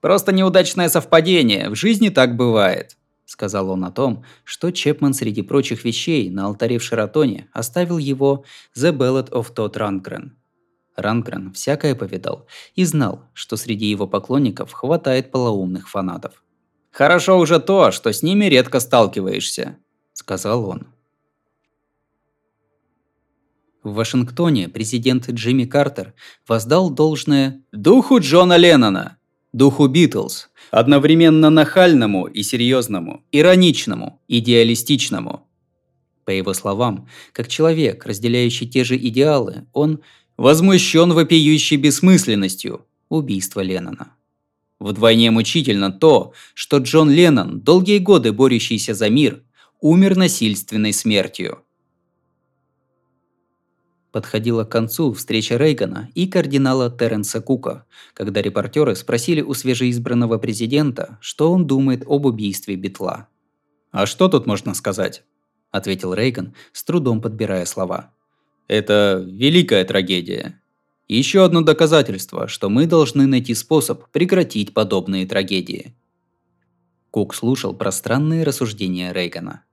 «Просто 0.01 0.33
неудачное 0.33 0.89
совпадение, 0.89 1.69
в 1.69 1.75
жизни 1.75 2.09
так 2.09 2.35
бывает», 2.35 2.97
сказал 3.27 3.69
он 3.69 3.83
о 3.83 3.91
том, 3.91 4.23
что 4.45 4.71
Чепман 4.71 5.13
среди 5.13 5.41
прочих 5.41 5.83
вещей 5.83 6.29
на 6.29 6.45
алтаре 6.45 6.79
в 6.79 6.83
Шератоне 6.83 7.49
оставил 7.51 7.97
его 7.97 8.45
«The 8.75 8.91
Ballad 8.97 9.29
of 9.31 9.53
Todd 9.53 9.73
Rundgren». 9.73 10.31
Рангрен 10.95 11.53
всякое 11.53 11.93
повидал 11.93 12.47
и 12.73 12.85
знал, 12.85 13.25
что 13.33 13.57
среди 13.57 13.85
его 13.85 14.07
поклонников 14.07 14.71
хватает 14.71 15.29
полоумных 15.29 15.89
фанатов. 15.89 16.41
«Хорошо 16.89 17.37
уже 17.37 17.59
то, 17.59 17.91
что 17.91 18.11
с 18.11 18.23
ними 18.23 18.45
редко 18.45 18.79
сталкиваешься»,– 18.79 19.77
сказал 20.13 20.67
он. 20.67 20.87
В 23.83 23.93
Вашингтоне 23.93 24.69
президент 24.69 25.29
Джимми 25.29 25.65
Картер 25.65 26.13
воздал 26.47 26.89
должное 26.89 27.61
«духу 27.71 28.19
Джона 28.19 28.57
Леннона», 28.57 29.17
«духу 29.53 29.87
Битлз», 29.87 30.49
одновременно 30.71 31.49
нахальному 31.49 32.25
и 32.25 32.43
серьезному, 32.43 33.23
ироничному, 33.31 34.21
идеалистичному. 34.27 35.47
По 36.25 36.31
его 36.31 36.53
словам, 36.53 37.07
как 37.31 37.47
человек, 37.47 38.05
разделяющий 38.05 38.67
те 38.67 38.83
же 38.83 38.97
идеалы, 38.97 39.65
он 39.73 40.01
возмущен 40.35 41.13
вопиющей 41.13 41.77
бессмысленностью 41.77 42.85
убийства 43.09 43.61
Леннона. 43.61 44.13
Вдвойне 44.79 45.31
мучительно 45.31 45.91
то, 45.91 46.33
что 46.53 46.77
Джон 46.77 47.09
Леннон, 47.09 47.61
долгие 47.61 47.97
годы 47.97 48.31
борющийся 48.31 48.93
за 48.93 49.09
мир, 49.09 49.43
умер 49.79 50.15
насильственной 50.15 50.93
смертью– 50.93 51.63
Подходила 54.17 54.63
к 54.63 54.69
концу 54.69 55.13
встреча 55.13 55.57
Рейгана 55.57 56.09
и 56.15 56.25
кардинала 56.25 56.89
Терренса 56.89 57.39
Кука, 57.39 57.85
когда 58.15 58.41
репортеры 58.41 58.95
спросили 58.95 59.41
у 59.41 59.53
свежеизбранного 59.53 60.39
президента, 60.39 61.19
что 61.21 61.51
он 61.51 61.67
думает 61.67 62.01
об 62.07 62.25
убийстве 62.25 62.75
Битла. 62.77 63.27
«А 63.91 64.07
что 64.07 64.27
тут 64.27 64.47
можно 64.47 64.73
сказать?»– 64.73 65.23
ответил 65.71 66.15
Рейган, 66.15 66.55
с 66.73 66.83
трудом 66.83 67.21
подбирая 67.21 67.65
слова. 67.65 68.11
«Это 68.67 69.23
великая 69.23 69.85
трагедия. 69.85 70.59
Еще 71.07 71.45
одно 71.45 71.61
доказательство, 71.61 72.47
что 72.47 72.69
мы 72.69 72.87
должны 72.87 73.27
найти 73.27 73.53
способ 73.53 74.09
прекратить 74.09 74.73
подобные 74.73 75.27
трагедии». 75.27 75.93
Кук 77.11 77.35
слушал 77.35 77.75
пространные 77.75 78.43
рассуждения 78.43 79.13
Рейгана. 79.13 79.66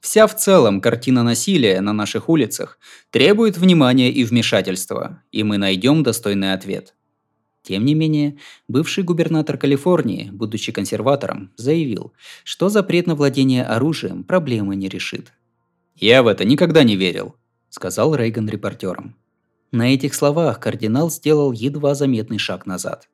Вся 0.00 0.26
в 0.26 0.36
целом 0.36 0.80
картина 0.80 1.22
насилия 1.22 1.80
на 1.80 1.92
наших 1.92 2.28
улицах 2.28 2.78
требует 3.10 3.58
внимания 3.58 4.10
и 4.10 4.24
вмешательства, 4.24 5.22
и 5.32 5.42
мы 5.42 5.58
найдем 5.58 6.02
достойный 6.02 6.52
ответ. 6.52 6.94
Тем 7.62 7.84
не 7.84 7.94
менее, 7.94 8.38
бывший 8.68 9.04
губернатор 9.04 9.58
Калифорнии, 9.58 10.30
будучи 10.32 10.72
консерватором, 10.72 11.52
заявил, 11.56 12.12
что 12.44 12.68
запрет 12.68 13.06
на 13.06 13.14
владение 13.14 13.64
оружием 13.64 14.24
проблемы 14.24 14.76
не 14.76 14.88
решит. 14.88 15.32
«Я 15.94 16.22
в 16.22 16.28
это 16.28 16.44
никогда 16.44 16.84
не 16.84 16.96
верил»,– 16.96 17.34
сказал 17.68 18.14
Рейган 18.14 18.48
репортерам. 18.48 19.16
На 19.72 19.92
этих 19.92 20.14
словах 20.14 20.60
кардинал 20.60 21.10
сделал 21.10 21.52
едва 21.52 21.94
заметный 21.94 22.38
шаг 22.38 22.64
назад. 22.64 23.08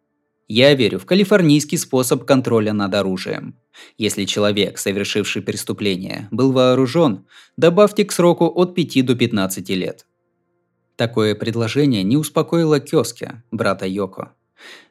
Я 0.49 0.75
верю 0.75 0.99
в 0.99 1.07
калифорнийский 1.07 1.79
способ 1.79 2.25
контроля 2.25 2.75
над 2.75 2.95
оружием. 2.95 3.57
Если 3.97 4.27
человек, 4.27 4.77
совершивший 4.79 5.41
преступление, 5.41 6.29
был 6.31 6.53
вооружен, 6.53 7.27
добавьте 7.57 8.05
к 8.05 8.13
сроку 8.13 8.47
от 8.47 8.75
5 8.75 9.07
до 9.07 9.15
15 9.15 9.71
лет. 9.71 10.07
Такое 10.97 11.35
предложение 11.35 12.03
не 12.03 12.19
успокоило 12.19 12.79
Кёске, 12.79 13.43
брата 13.51 13.87
Йоко. 13.87 14.33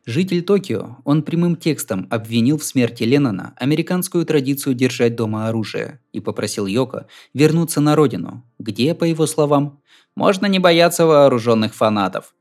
Житель 0.05 0.43
Токио, 0.43 0.97
он 1.05 1.21
прямым 1.23 1.55
текстом 1.55 2.07
обвинил 2.09 2.57
в 2.57 2.63
смерти 2.63 3.03
Леннона 3.03 3.53
американскую 3.57 4.25
традицию 4.25 4.73
держать 4.73 5.15
дома 5.15 5.47
оружие 5.47 6.01
и 6.11 6.19
попросил 6.19 6.65
Йоко 6.65 7.07
вернуться 7.33 7.79
на 7.79 7.95
родину, 7.95 8.43
где, 8.59 8.95
по 8.95 9.05
его 9.05 9.27
словам, 9.27 9.81
можно 10.15 10.47
не 10.47 10.59
бояться 10.59 11.05
вооруженных 11.05 11.73
фанатов. 11.73 12.33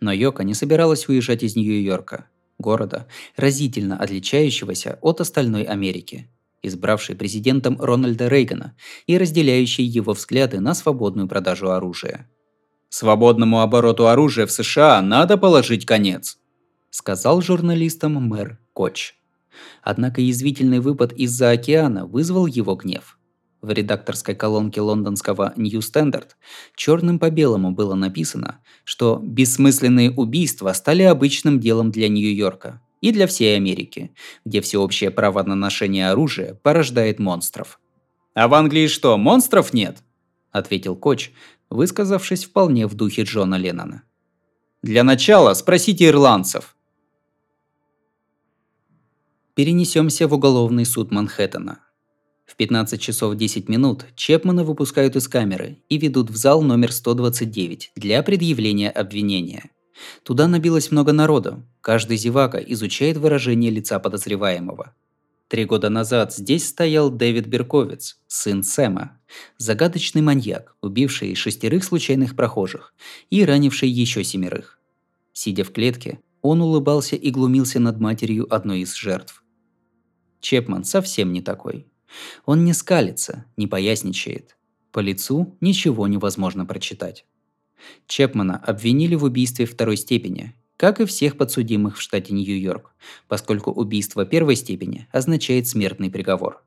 Но 0.00 0.12
Йока 0.12 0.44
не 0.44 0.54
собиралась 0.54 1.08
уезжать 1.08 1.42
из 1.42 1.56
Нью-Йорка, 1.56 2.26
города, 2.58 3.06
разительно 3.36 3.98
отличающегося 3.98 4.98
от 5.00 5.20
остальной 5.20 5.62
Америки, 5.62 6.28
избравшей 6.62 7.16
президентом 7.16 7.80
Рональда 7.80 8.28
Рейгана 8.28 8.76
и 9.06 9.16
разделяющей 9.18 9.84
его 9.84 10.12
взгляды 10.12 10.60
на 10.60 10.74
свободную 10.74 11.28
продажу 11.28 11.70
оружия. 11.70 12.28
«Свободному 12.88 13.60
обороту 13.60 14.06
оружия 14.06 14.46
в 14.46 14.52
США 14.52 15.02
надо 15.02 15.36
положить 15.36 15.86
конец», 15.86 16.38
сказал 16.90 17.42
журналистам 17.42 18.14
мэр 18.14 18.58
Коч. 18.72 19.14
Однако 19.82 20.20
язвительный 20.20 20.80
выпад 20.80 21.12
из-за 21.12 21.50
океана 21.50 22.06
вызвал 22.06 22.46
его 22.46 22.74
гнев. 22.74 23.18
В 23.62 23.70
редакторской 23.70 24.34
колонке 24.34 24.80
лондонского 24.80 25.52
New 25.56 25.80
Standard 25.80 26.30
черным 26.74 27.18
по 27.18 27.30
белому 27.30 27.72
было 27.72 27.94
написано, 27.94 28.60
что 28.84 29.20
бессмысленные 29.22 30.10
убийства 30.10 30.72
стали 30.72 31.02
обычным 31.02 31.58
делом 31.58 31.90
для 31.90 32.08
Нью-Йорка 32.08 32.82
и 33.00 33.12
для 33.12 33.26
всей 33.26 33.56
Америки, 33.56 34.14
где 34.44 34.60
всеобщее 34.60 35.10
право 35.10 35.42
на 35.42 35.54
ношение 35.54 36.10
оружия 36.10 36.54
порождает 36.54 37.18
монстров. 37.18 37.80
«А 38.34 38.48
в 38.48 38.54
Англии 38.54 38.86
что, 38.86 39.16
монстров 39.16 39.72
нет?»– 39.72 40.02
ответил 40.52 40.94
Коч, 40.94 41.30
высказавшись 41.70 42.44
вполне 42.44 42.86
в 42.86 42.94
духе 42.94 43.22
Джона 43.22 43.56
Леннона. 43.56 44.02
«Для 44.82 45.02
начала 45.02 45.54
спросите 45.54 46.06
ирландцев». 46.08 46.76
Перенесемся 49.54 50.28
в 50.28 50.34
уголовный 50.34 50.84
суд 50.84 51.10
Манхэттена. 51.10 51.80
В 52.56 52.58
15 52.58 52.98
часов 52.98 53.36
10 53.36 53.68
минут 53.68 54.06
Чепмана 54.14 54.64
выпускают 54.64 55.14
из 55.14 55.28
камеры 55.28 55.76
и 55.90 55.98
ведут 55.98 56.30
в 56.30 56.36
зал 56.36 56.62
номер 56.62 56.90
129 56.90 57.92
для 57.96 58.22
предъявления 58.22 58.88
обвинения. 58.88 59.68
Туда 60.22 60.48
набилось 60.48 60.90
много 60.90 61.12
народу. 61.12 61.62
Каждый 61.82 62.16
зевака 62.16 62.56
изучает 62.56 63.18
выражение 63.18 63.70
лица 63.70 63.98
подозреваемого. 63.98 64.94
Три 65.48 65.66
года 65.66 65.90
назад 65.90 66.32
здесь 66.32 66.66
стоял 66.66 67.10
Дэвид 67.10 67.46
Берковиц, 67.46 68.20
сын 68.26 68.62
Сэма, 68.62 69.20
загадочный 69.58 70.22
маньяк, 70.22 70.76
убивший 70.80 71.34
шестерых 71.34 71.84
случайных 71.84 72.36
прохожих 72.36 72.94
и 73.28 73.44
ранивший 73.44 73.90
еще 73.90 74.24
семерых. 74.24 74.80
Сидя 75.34 75.62
в 75.62 75.72
клетке, 75.72 76.20
он 76.40 76.62
улыбался 76.62 77.16
и 77.16 77.30
глумился 77.30 77.80
над 77.80 78.00
матерью 78.00 78.46
одной 78.48 78.80
из 78.80 78.94
жертв. 78.94 79.44
Чепман 80.40 80.84
совсем 80.84 81.34
не 81.34 81.42
такой. 81.42 81.86
Он 82.44 82.64
не 82.64 82.72
скалится, 82.72 83.46
не 83.56 83.66
поясничает. 83.66 84.56
По 84.92 85.00
лицу 85.00 85.56
ничего 85.60 86.06
невозможно 86.06 86.64
прочитать. 86.64 87.24
Чепмана 88.06 88.56
обвинили 88.56 89.14
в 89.14 89.24
убийстве 89.24 89.66
второй 89.66 89.96
степени, 89.96 90.54
как 90.76 91.00
и 91.00 91.04
всех 91.04 91.36
подсудимых 91.36 91.96
в 91.96 92.00
штате 92.00 92.34
Нью-Йорк, 92.34 92.94
поскольку 93.28 93.70
убийство 93.70 94.24
первой 94.24 94.56
степени 94.56 95.08
означает 95.12 95.66
смертный 95.68 96.10
приговор. 96.10 96.62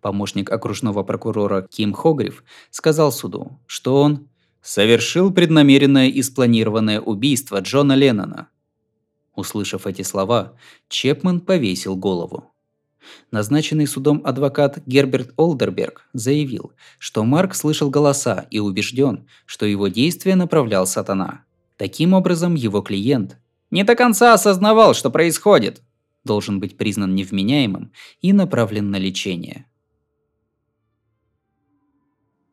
Помощник 0.00 0.50
окружного 0.50 1.02
прокурора 1.02 1.62
Ким 1.62 1.92
Хогриф 1.92 2.44
сказал 2.70 3.12
суду, 3.12 3.60
что 3.66 4.00
он 4.00 4.28
совершил 4.62 5.32
преднамеренное 5.32 6.08
и 6.08 6.22
спланированное 6.22 7.00
убийство 7.00 7.60
Джона 7.60 7.94
Леннона. 7.94 8.48
Услышав 9.34 9.86
эти 9.86 10.02
слова, 10.02 10.56
Чепман 10.88 11.40
повесил 11.40 11.96
голову. 11.96 12.53
Назначенный 13.30 13.86
судом 13.86 14.22
адвокат 14.24 14.82
Герберт 14.86 15.32
Олдерберг 15.36 16.08
заявил, 16.12 16.72
что 16.98 17.24
Марк 17.24 17.54
слышал 17.54 17.90
голоса 17.90 18.46
и 18.50 18.58
убежден, 18.60 19.26
что 19.46 19.66
его 19.66 19.88
действия 19.88 20.36
направлял 20.36 20.86
сатана. 20.86 21.44
Таким 21.76 22.12
образом, 22.12 22.54
его 22.54 22.80
клиент 22.80 23.38
не 23.70 23.84
до 23.84 23.96
конца 23.96 24.34
осознавал, 24.34 24.94
что 24.94 25.10
происходит, 25.10 25.82
должен 26.24 26.60
быть 26.60 26.76
признан 26.76 27.14
невменяемым 27.14 27.92
и 28.20 28.32
направлен 28.32 28.90
на 28.90 28.96
лечение. 28.96 29.66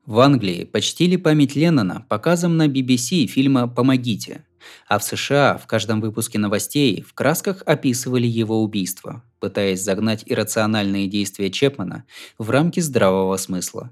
В 0.05 0.19
Англии 0.19 0.65
почтили 0.65 1.15
память 1.15 1.55
Леннона 1.55 2.05
показом 2.09 2.57
на 2.57 2.67
BBC 2.67 3.27
фильма 3.27 3.67
«Помогите», 3.67 4.45
а 4.87 4.99
в 4.99 5.03
США 5.03 5.57
в 5.57 5.67
каждом 5.67 6.01
выпуске 6.01 6.39
новостей 6.39 7.01
в 7.01 7.13
красках 7.13 7.63
описывали 7.65 8.27
его 8.27 8.61
убийство, 8.63 9.23
пытаясь 9.39 9.83
загнать 9.83 10.23
иррациональные 10.25 11.07
действия 11.07 11.49
Чепмана 11.49 12.05
в 12.37 12.49
рамки 12.49 12.79
здравого 12.79 13.37
смысла. 13.37 13.91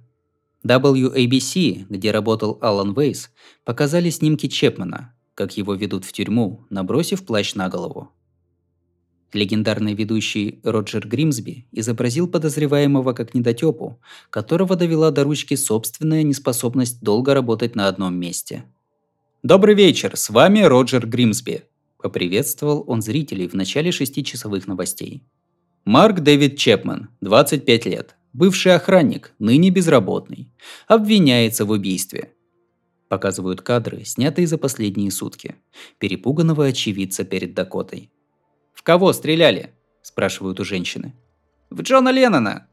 WABC, 0.63 1.85
где 1.89 2.11
работал 2.11 2.57
Алан 2.61 2.93
Вейс, 2.93 3.31
показали 3.63 4.09
снимки 4.09 4.47
Чепмана, 4.47 5.13
как 5.33 5.57
его 5.57 5.73
ведут 5.73 6.05
в 6.05 6.11
тюрьму, 6.11 6.65
набросив 6.69 7.25
плащ 7.25 7.55
на 7.55 7.69
голову. 7.69 8.11
Легендарный 9.31 9.93
ведущий 9.93 10.59
Роджер 10.63 11.07
Гримсби 11.07 11.67
изобразил 11.71 12.27
подозреваемого 12.27 13.13
как 13.13 13.35
недотепу, 13.35 14.01
которого 14.31 14.75
довела 14.75 15.11
до 15.11 15.23
ручки 15.23 15.55
собственная 15.55 16.23
неспособность 16.23 17.01
долго 17.01 17.33
работать 17.33 17.75
на 17.75 17.87
одном 17.87 18.15
месте– 18.15 18.65
Добрый 19.43 19.73
вечер, 19.73 20.17
с 20.17 20.29
вами 20.29 20.59
Роджер 20.59 21.07
Гримсби. 21.07 21.63
Поприветствовал 21.97 22.83
он 22.87 23.01
зрителей 23.01 23.47
в 23.47 23.53
начале 23.53 23.89
шестичасовых 23.89 24.67
новостей. 24.67 25.23
Марк 25.85 26.19
Дэвид 26.19 26.57
Чепман, 26.57 27.07
25 27.21 27.85
лет, 27.85 28.17
бывший 28.33 28.75
охранник, 28.75 29.31
ныне 29.39 29.69
безработный, 29.69 30.51
обвиняется 30.87 31.63
в 31.63 31.69
убийстве. 31.69 32.33
Показывают 33.07 33.61
кадры, 33.61 34.03
снятые 34.03 34.45
за 34.45 34.57
последние 34.57 35.09
сутки. 35.09 35.55
Перепуганного 35.99 36.65
очевидца 36.65 37.23
перед 37.23 37.53
Дакотой. 37.53 38.11
«В 38.73 38.83
кого 38.83 39.13
стреляли?»– 39.13 39.71
спрашивают 40.01 40.59
у 40.59 40.65
женщины. 40.65 41.15
«В 41.69 41.81
Джона 41.81 42.09
Леннона!» 42.09 42.67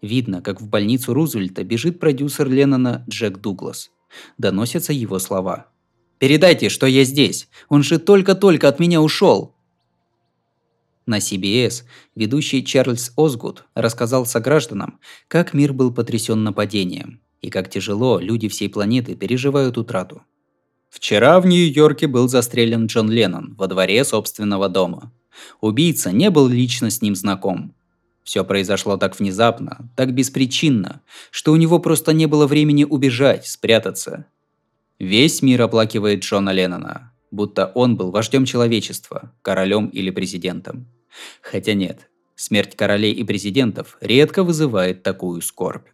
Видно, 0.00 0.40
как 0.40 0.62
в 0.62 0.68
больницу 0.70 1.12
Рузвельта 1.12 1.64
бежит 1.64 2.00
продюсер 2.00 2.48
Леннона 2.48 3.04
Джек 3.10 3.36
Дуглас. 3.40 3.90
Доносятся 4.38 4.94
его 4.94 5.18
слова– 5.18 5.66
Передайте, 6.18 6.68
что 6.68 6.86
я 6.86 7.04
здесь. 7.04 7.48
Он 7.68 7.82
же 7.82 7.98
только-только 7.98 8.68
от 8.68 8.80
меня 8.80 9.00
ушел. 9.00 9.54
На 11.06 11.18
CBS 11.18 11.84
ведущий 12.14 12.64
Чарльз 12.64 13.12
Озгуд 13.16 13.64
рассказал 13.74 14.26
согражданам, 14.26 14.98
как 15.28 15.54
мир 15.54 15.72
был 15.72 15.92
потрясен 15.92 16.42
нападением 16.42 17.20
и 17.40 17.50
как 17.50 17.70
тяжело 17.70 18.18
люди 18.18 18.48
всей 18.48 18.68
планеты 18.68 19.14
переживают 19.14 19.78
утрату. 19.78 20.22
Вчера 20.90 21.40
в 21.40 21.46
Нью-Йорке 21.46 22.08
был 22.08 22.28
застрелен 22.28 22.86
Джон 22.86 23.10
Леннон 23.10 23.54
во 23.56 23.68
дворе 23.68 24.04
собственного 24.04 24.68
дома. 24.68 25.12
Убийца 25.60 26.10
не 26.10 26.30
был 26.30 26.48
лично 26.48 26.90
с 26.90 27.00
ним 27.00 27.14
знаком. 27.14 27.74
Все 28.24 28.44
произошло 28.44 28.96
так 28.96 29.18
внезапно, 29.18 29.90
так 29.96 30.12
беспричинно, 30.12 31.00
что 31.30 31.52
у 31.52 31.56
него 31.56 31.78
просто 31.78 32.12
не 32.12 32.26
было 32.26 32.46
времени 32.46 32.84
убежать, 32.84 33.46
спрятаться 33.46 34.26
Весь 34.98 35.42
мир 35.42 35.62
оплакивает 35.62 36.24
Джона 36.24 36.50
Леннона, 36.50 37.12
будто 37.30 37.70
он 37.74 37.96
был 37.96 38.10
вождем 38.10 38.44
человечества, 38.44 39.32
королем 39.42 39.86
или 39.88 40.10
президентом. 40.10 40.88
Хотя 41.40 41.74
нет, 41.74 42.10
смерть 42.34 42.74
королей 42.74 43.12
и 43.12 43.22
президентов 43.22 43.96
редко 44.00 44.42
вызывает 44.42 45.04
такую 45.04 45.40
скорбь. 45.40 45.86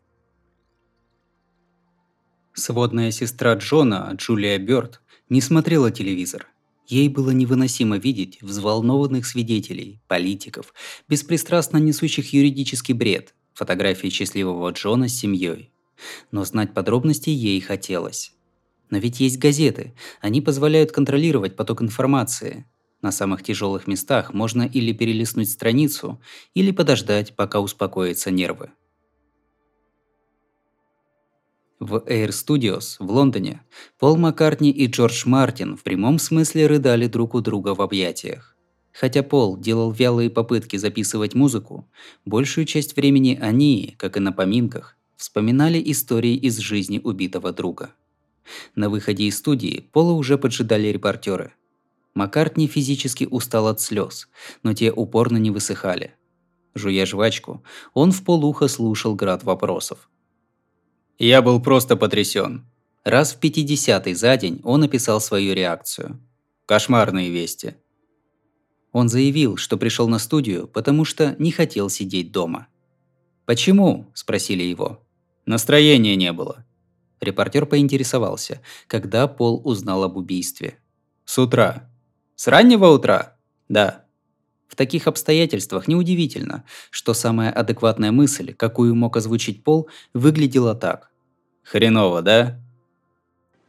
Сводная 2.54 3.10
сестра 3.10 3.54
Джона, 3.54 4.10
Джулия 4.14 4.58
Бёрд, 4.58 5.02
не 5.28 5.42
смотрела 5.42 5.90
телевизор. 5.90 6.46
Ей 6.86 7.08
было 7.08 7.30
невыносимо 7.30 7.98
видеть 7.98 8.40
взволнованных 8.42 9.26
свидетелей, 9.26 10.00
политиков, 10.06 10.72
беспристрастно 11.08 11.78
несущих 11.78 12.32
юридический 12.32 12.94
бред, 12.94 13.34
фотографии 13.54 14.08
счастливого 14.08 14.70
Джона 14.70 15.08
с 15.08 15.14
семьей. 15.14 15.72
Но 16.30 16.44
знать 16.44 16.74
подробности 16.74 17.30
ей 17.30 17.60
хотелось. 17.60 18.33
Но 18.90 18.98
ведь 18.98 19.20
есть 19.20 19.38
газеты. 19.38 19.94
Они 20.20 20.40
позволяют 20.40 20.92
контролировать 20.92 21.56
поток 21.56 21.82
информации. 21.82 22.66
На 23.02 23.12
самых 23.12 23.42
тяжелых 23.42 23.86
местах 23.86 24.32
можно 24.32 24.62
или 24.62 24.92
перелистнуть 24.92 25.50
страницу, 25.50 26.20
или 26.54 26.70
подождать, 26.70 27.36
пока 27.36 27.60
успокоятся 27.60 28.30
нервы. 28.30 28.70
В 31.80 31.96
Air 32.06 32.28
Studios 32.28 32.96
в 32.98 33.10
Лондоне 33.10 33.60
Пол 33.98 34.16
Маккартни 34.16 34.70
и 34.70 34.86
Джордж 34.86 35.24
Мартин 35.26 35.76
в 35.76 35.82
прямом 35.82 36.18
смысле 36.18 36.66
рыдали 36.66 37.08
друг 37.08 37.34
у 37.34 37.40
друга 37.40 37.74
в 37.74 37.82
объятиях. 37.82 38.56
Хотя 38.92 39.22
Пол 39.22 39.58
делал 39.58 39.90
вялые 39.90 40.30
попытки 40.30 40.76
записывать 40.76 41.34
музыку, 41.34 41.86
большую 42.24 42.64
часть 42.64 42.96
времени 42.96 43.38
они, 43.38 43.96
как 43.98 44.16
и 44.16 44.20
на 44.20 44.32
поминках, 44.32 44.96
вспоминали 45.16 45.82
истории 45.84 46.36
из 46.36 46.58
жизни 46.58 47.00
убитого 47.02 47.52
друга. 47.52 47.90
На 48.74 48.90
выходе 48.90 49.24
из 49.24 49.38
студии 49.38 49.88
Пола 49.92 50.12
уже 50.12 50.38
поджидали 50.38 50.88
репортеры. 50.88 51.52
Маккартни 52.14 52.66
физически 52.66 53.26
устал 53.30 53.68
от 53.68 53.80
слез, 53.80 54.28
но 54.62 54.74
те 54.74 54.92
упорно 54.92 55.38
не 55.38 55.50
высыхали. 55.50 56.14
Жуя 56.74 57.06
жвачку, 57.06 57.62
он 57.92 58.12
в 58.12 58.24
полухо 58.24 58.68
слушал 58.68 59.14
град 59.14 59.44
вопросов– 59.44 60.08
я 61.18 61.42
был 61.42 61.60
просто 61.60 61.96
потрясен. 61.96 62.66
Раз 63.04 63.34
в 63.34 63.40
50-й 63.40 64.14
за 64.14 64.36
день 64.36 64.60
он 64.64 64.80
написал 64.80 65.20
свою 65.20 65.54
реакцию. 65.54 66.20
Кошмарные 66.66 67.30
вести. 67.30 67.76
Он 68.92 69.08
заявил, 69.08 69.56
что 69.56 69.76
пришел 69.76 70.08
на 70.08 70.18
студию, 70.18 70.66
потому 70.66 71.04
что 71.04 71.36
не 71.38 71.52
хотел 71.52 71.88
сидеть 71.88 72.32
дома. 72.32 72.68
«Почему?»– 73.44 74.10
спросили 74.14 74.62
его. 74.62 75.06
«Настроения 75.46 76.16
не 76.16 76.32
было». 76.32 76.64
Репортер 77.24 77.66
поинтересовался, 77.66 78.60
когда 78.86 79.26
Пол 79.26 79.60
узнал 79.64 80.04
об 80.04 80.16
убийстве. 80.16 80.78
«С 81.24 81.38
утра». 81.38 81.90
«С 82.36 82.46
раннего 82.48 82.86
утра?» 82.86 83.36
«Да». 83.68 84.04
В 84.68 84.76
таких 84.76 85.06
обстоятельствах 85.06 85.86
неудивительно, 85.86 86.64
что 86.90 87.14
самая 87.14 87.50
адекватная 87.50 88.10
мысль, 88.10 88.54
какую 88.54 88.94
мог 88.94 89.16
озвучить 89.16 89.62
Пол, 89.62 89.88
выглядела 90.12 90.74
так. 90.74 91.10
Хреново, 91.62 92.22
да? 92.22 92.58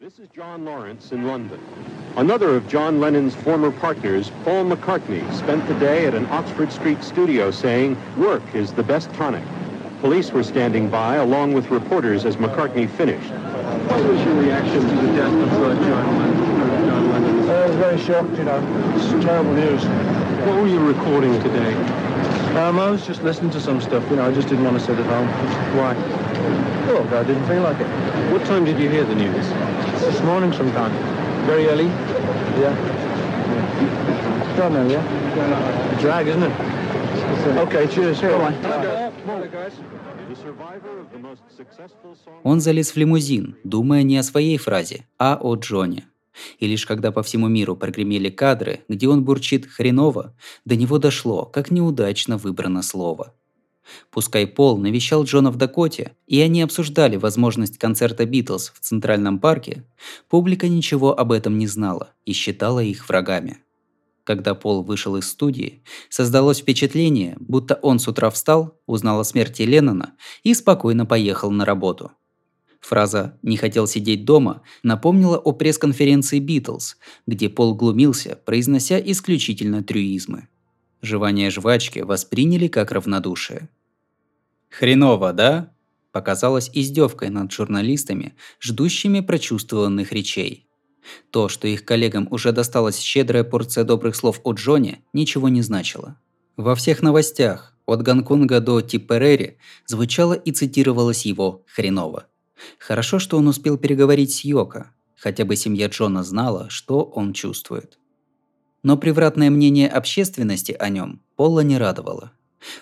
This 0.01 0.19
is 0.19 0.27
John 0.35 0.65
Lawrence 0.65 1.11
in 1.11 1.25
London. 1.25 1.59
Another 2.15 2.55
of 2.55 2.67
John 2.67 2.99
Lennon's 2.99 3.33
former 3.35 3.71
partners, 3.71 4.31
Paul 4.43 4.65
McCartney, 4.65 5.23
spent 5.33 5.67
the 5.67 5.73
day 5.75 6.05
at 6.05 6.13
an 6.13 6.27
Oxford 6.27 6.71
Street 6.71 7.03
studio 7.03 7.51
saying, 7.51 7.97
work 8.17 8.43
is 8.53 8.71
the 8.71 8.83
best 8.83 9.11
tonic. 9.13 9.43
Police 10.01 10.31
were 10.31 10.43
standing 10.43 10.89
by 10.89 11.15
along 11.15 11.53
with 11.53 11.71
reporters 11.71 12.25
as 12.25 12.35
McCartney 12.35 12.87
finished. 12.87 13.31
What 13.87 14.03
was 14.03 14.19
your 14.23 14.35
reaction 14.35 14.81
to 14.81 14.95
the 14.95 15.13
death 15.13 15.33
of 15.33 15.53
uh, 15.53 15.75
John 15.75 16.17
Lennon? 16.17 16.87
John 16.87 17.11
Lennon? 17.11 17.49
I 17.49 17.65
was 17.67 17.75
very 17.75 17.99
shocked, 17.99 18.37
you 18.37 18.43
know. 18.43 18.59
It's 18.95 19.23
terrible 19.23 19.53
news. 19.53 19.85
What 20.45 20.61
were 20.61 20.67
you 20.67 20.79
recording 20.79 21.33
today? 21.41 21.73
Um, 22.57 22.79
I 22.79 22.89
was 22.89 23.05
just 23.05 23.21
listening 23.23 23.51
to 23.51 23.59
some 23.59 23.81
stuff, 23.81 24.09
you 24.09 24.15
know, 24.15 24.25
I 24.27 24.33
just 24.33 24.47
didn't 24.47 24.63
want 24.63 24.79
to 24.79 24.83
sit 24.83 24.97
at 24.97 25.05
home. 25.05 25.27
Why? 25.77 25.93
Oh, 26.89 27.03
I 27.11 27.23
didn't 27.23 27.45
feel 27.47 27.61
like 27.61 27.79
it. 27.79 27.87
What 28.31 28.45
time 28.45 28.65
did 28.65 28.79
you 28.79 28.89
hear 28.89 29.03
the 29.03 29.15
news? 29.15 29.47
This 30.01 30.21
morning 30.21 30.53
sometime. 30.53 30.91
Very 31.45 31.67
early? 31.67 31.85
Yeah. 31.85 32.73
Don't 34.57 34.73
know, 34.73 34.87
yeah? 34.87 35.03
A 35.97 36.01
drag, 36.01 36.27
isn't 36.27 36.43
it? 36.43 36.51
Okay, 37.57 37.87
cheers. 37.87 38.21
Bye-bye. 38.21 40.14
Он 42.43 42.59
залез 42.61 42.91
в 42.91 42.97
лимузин, 42.97 43.57
думая 43.63 44.03
не 44.03 44.17
о 44.17 44.23
своей 44.23 44.57
фразе, 44.57 45.07
а 45.17 45.37
о 45.41 45.55
Джоне. 45.55 46.07
И 46.59 46.67
лишь 46.67 46.85
когда 46.85 47.11
по 47.11 47.23
всему 47.23 47.47
миру 47.47 47.75
прогремели 47.75 48.29
кадры, 48.29 48.81
где 48.89 49.07
он 49.07 49.23
бурчит 49.23 49.65
«хреново», 49.65 50.35
до 50.65 50.75
него 50.75 50.97
дошло, 50.97 51.45
как 51.45 51.71
неудачно 51.71 52.37
выбрано 52.37 52.81
слово. 52.81 53.33
Пускай 54.09 54.47
Пол 54.47 54.77
навещал 54.77 55.23
Джона 55.23 55.51
в 55.51 55.57
Дакоте, 55.57 56.13
и 56.27 56.41
они 56.41 56.61
обсуждали 56.61 57.17
возможность 57.17 57.77
концерта 57.77 58.25
Битлз 58.25 58.71
в 58.75 58.79
Центральном 58.79 59.39
парке, 59.39 59.83
публика 60.27 60.67
ничего 60.67 61.17
об 61.17 61.31
этом 61.31 61.57
не 61.57 61.67
знала 61.67 62.11
и 62.25 62.33
считала 62.33 62.79
их 62.79 63.07
врагами. 63.07 63.59
Когда 64.25 64.55
Пол 64.55 64.83
вышел 64.83 65.15
из 65.15 65.29
студии, 65.29 65.81
создалось 66.09 66.59
впечатление, 66.59 67.37
будто 67.39 67.75
он 67.75 67.99
с 67.99 68.07
утра 68.09 68.29
встал, 68.29 68.81
узнал 68.85 69.21
о 69.21 69.23
смерти 69.23 69.61
Леннона 69.61 70.15
и 70.43 70.53
спокойно 70.53 71.05
поехал 71.05 71.51
на 71.51 71.63
работу– 71.63 72.11
Фраза 72.85 73.39
«не 73.41 73.57
хотел 73.57 73.87
сидеть 73.87 74.25
дома» 74.25 74.61
напомнила 74.83 75.39
о 75.39 75.53
пресс-конференции 75.53 76.37
«Битлз», 76.37 76.97
где 77.25 77.49
Пол 77.49 77.73
глумился, 77.73 78.37
произнося 78.45 78.99
исключительно 78.99 79.83
трюизмы. 79.83 80.49
Жевание 81.01 81.49
жвачки 81.49 81.99
восприняли 81.99 82.67
как 82.67 82.91
равнодушие. 82.91 83.69
«Хреново, 84.69 85.33
да?» 85.33 85.73
показалось 86.11 86.69
издевкой 86.73 87.29
над 87.29 87.51
журналистами, 87.51 88.35
ждущими 88.61 89.21
прочувствованных 89.21 90.11
речей. 90.11 90.64
То, 91.29 91.49
что 91.49 91.67
их 91.67 91.85
коллегам 91.85 92.27
уже 92.31 92.51
досталась 92.51 92.99
щедрая 92.99 93.43
порция 93.43 93.83
добрых 93.83 94.15
слов 94.15 94.41
от 94.43 94.57
Джонни, 94.57 95.03
ничего 95.13 95.49
не 95.49 95.61
значило. 95.61 96.17
Во 96.57 96.75
всех 96.75 97.01
новостях, 97.01 97.73
от 97.85 98.01
Гонконга 98.01 98.59
до 98.59 98.81
Типперери, 98.81 99.57
звучало 99.85 100.33
и 100.33 100.51
цитировалось 100.51 101.25
его 101.25 101.63
«хреново». 101.67 102.27
Хорошо, 102.79 103.19
что 103.19 103.37
он 103.37 103.47
успел 103.47 103.77
переговорить 103.77 104.33
с 104.33 104.45
Йоко. 104.45 104.91
Хотя 105.17 105.45
бы 105.45 105.55
семья 105.55 105.87
Джона 105.87 106.23
знала, 106.23 106.69
что 106.69 107.03
он 107.03 107.33
чувствует. 107.33 107.99
Но 108.83 108.97
превратное 108.97 109.49
мнение 109.49 109.89
общественности 109.89 110.75
о 110.77 110.89
нем 110.89 111.21
Пола 111.35 111.61
не 111.61 111.77
радовало. 111.77 112.31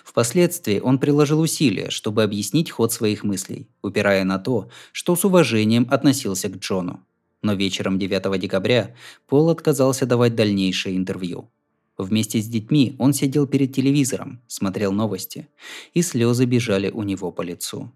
Впоследствии 0.04 0.78
он 0.78 0.98
приложил 0.98 1.40
усилия, 1.40 1.90
чтобы 1.90 2.22
объяснить 2.22 2.70
ход 2.70 2.92
своих 2.92 3.24
мыслей, 3.24 3.68
упирая 3.82 4.24
на 4.24 4.38
то, 4.38 4.68
что 4.92 5.16
с 5.16 5.24
уважением 5.24 5.86
относился 5.90 6.48
к 6.48 6.56
Джону. 6.56 7.04
Но 7.44 7.52
вечером 7.52 7.98
9 7.98 8.40
декабря 8.40 8.96
Пол 9.26 9.50
отказался 9.50 10.06
давать 10.06 10.34
дальнейшее 10.34 10.96
интервью. 10.96 11.50
Вместе 11.98 12.40
с 12.40 12.46
детьми 12.46 12.96
он 12.98 13.12
сидел 13.12 13.46
перед 13.46 13.74
телевизором, 13.74 14.40
смотрел 14.46 14.92
новости, 14.92 15.46
и 15.92 16.00
слезы 16.00 16.46
бежали 16.46 16.90
у 16.90 17.02
него 17.02 17.30
по 17.30 17.42
лицу. 17.42 17.92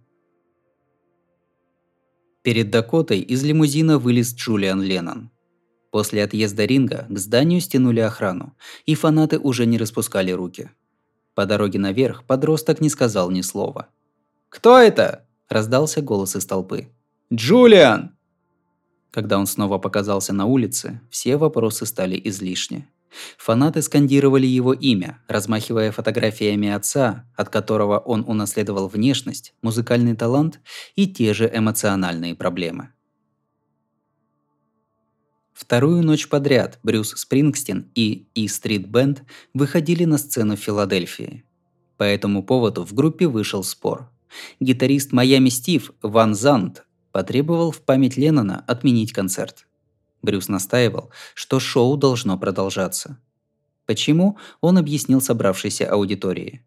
Перед 2.42 2.68
Дакотой 2.70 3.20
из 3.20 3.42
лимузина 3.42 3.98
вылез 3.98 4.34
Джулиан 4.34 4.82
Леннон. 4.82 5.30
После 5.90 6.22
отъезда 6.22 6.66
ринга 6.66 7.06
к 7.08 7.18
зданию 7.18 7.62
стянули 7.62 8.00
охрану, 8.00 8.54
и 8.84 8.94
фанаты 8.94 9.38
уже 9.38 9.64
не 9.64 9.78
распускали 9.78 10.30
руки. 10.30 10.70
По 11.34 11.46
дороге 11.46 11.78
наверх 11.78 12.24
подросток 12.24 12.82
не 12.82 12.90
сказал 12.90 13.30
ни 13.30 13.40
слова. 13.40 13.88
«Кто 14.50 14.76
это?»– 14.76 15.26
раздался 15.48 16.02
голос 16.02 16.36
из 16.36 16.44
толпы. 16.44 16.88
«Джулиан!» 17.32 18.17
Когда 19.10 19.38
он 19.38 19.46
снова 19.46 19.78
показался 19.78 20.32
на 20.32 20.46
улице, 20.46 21.00
все 21.10 21.36
вопросы 21.36 21.86
стали 21.86 22.20
излишни. 22.24 22.86
Фанаты 23.38 23.80
скандировали 23.80 24.46
его 24.46 24.74
имя, 24.74 25.22
размахивая 25.28 25.92
фотографиями 25.92 26.68
отца, 26.68 27.26
от 27.36 27.48
которого 27.48 27.98
он 27.98 28.24
унаследовал 28.26 28.88
внешность, 28.88 29.54
музыкальный 29.62 30.14
талант 30.14 30.60
и 30.94 31.06
те 31.06 31.32
же 31.32 31.50
эмоциональные 31.52 32.34
проблемы. 32.34 32.92
Вторую 35.54 36.04
ночь 36.04 36.28
подряд 36.28 36.78
Брюс 36.82 37.14
Спрингстин 37.16 37.90
и 37.94 38.28
E 38.36 38.46
Street 38.46 38.86
Band 38.86 39.22
выходили 39.54 40.04
на 40.04 40.18
сцену 40.18 40.56
в 40.56 40.60
Филадельфии. 40.60 41.44
По 41.96 42.04
этому 42.04 42.44
поводу 42.44 42.84
в 42.84 42.92
группе 42.94 43.26
вышел 43.26 43.64
спор. 43.64 44.08
Гитарист 44.60 45.12
Майами 45.12 45.48
Стив 45.48 45.90
Ван 46.00 46.34
Зант 46.34 46.84
потребовал 47.12 47.70
в 47.70 47.80
память 47.80 48.16
Леннона 48.16 48.64
отменить 48.66 49.12
концерт. 49.12 49.66
Брюс 50.22 50.48
настаивал, 50.48 51.10
что 51.34 51.60
шоу 51.60 51.96
должно 51.96 52.38
продолжаться. 52.38 53.18
Почему, 53.86 54.36
он 54.60 54.76
объяснил 54.76 55.20
собравшейся 55.20 55.90
аудитории. 55.90 56.62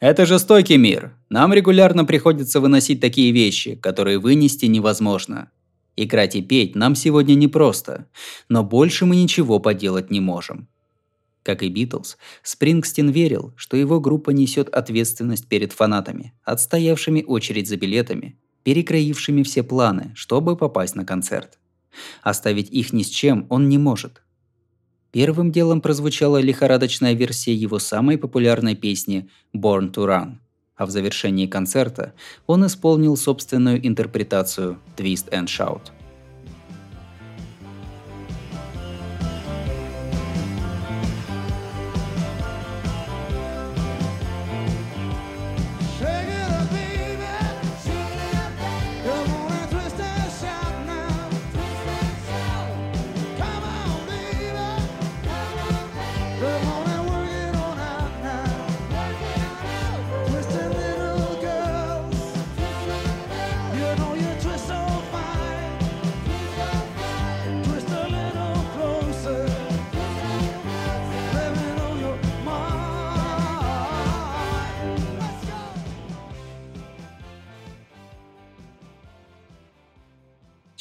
«Это 0.00 0.26
жестокий 0.26 0.78
мир. 0.78 1.14
Нам 1.28 1.52
регулярно 1.52 2.04
приходится 2.04 2.60
выносить 2.60 3.00
такие 3.00 3.30
вещи, 3.30 3.76
которые 3.76 4.18
вынести 4.18 4.66
невозможно. 4.66 5.50
Играть 5.96 6.34
и 6.34 6.42
петь 6.42 6.74
нам 6.74 6.94
сегодня 6.94 7.34
непросто, 7.34 8.06
но 8.48 8.64
больше 8.64 9.04
мы 9.04 9.16
ничего 9.16 9.58
поделать 9.58 10.10
не 10.10 10.20
можем». 10.20 10.68
Как 11.42 11.62
и 11.62 11.68
Битлз, 11.68 12.18
Спрингстин 12.42 13.10
верил, 13.10 13.52
что 13.56 13.76
его 13.76 14.00
группа 14.00 14.30
несет 14.30 14.68
ответственность 14.68 15.48
перед 15.48 15.72
фанатами, 15.72 16.32
отстоявшими 16.44 17.24
очередь 17.26 17.68
за 17.68 17.76
билетами, 17.76 18.38
перекроившими 18.64 19.42
все 19.42 19.62
планы, 19.62 20.12
чтобы 20.14 20.56
попасть 20.56 20.94
на 20.96 21.04
концерт. 21.04 21.58
Оставить 22.22 22.70
их 22.70 22.92
ни 22.92 23.02
с 23.02 23.08
чем 23.08 23.46
он 23.48 23.68
не 23.68 23.78
может. 23.78 24.22
Первым 25.10 25.52
делом 25.52 25.80
прозвучала 25.80 26.40
лихорадочная 26.40 27.12
версия 27.12 27.54
его 27.54 27.78
самой 27.78 28.16
популярной 28.16 28.74
песни 28.74 29.28
«Born 29.54 29.92
to 29.92 30.06
Run», 30.06 30.36
а 30.74 30.86
в 30.86 30.90
завершении 30.90 31.46
концерта 31.46 32.14
он 32.46 32.66
исполнил 32.66 33.16
собственную 33.16 33.86
интерпретацию 33.86 34.78
«Twist 34.96 35.30
and 35.30 35.46
Shout». 35.46 36.01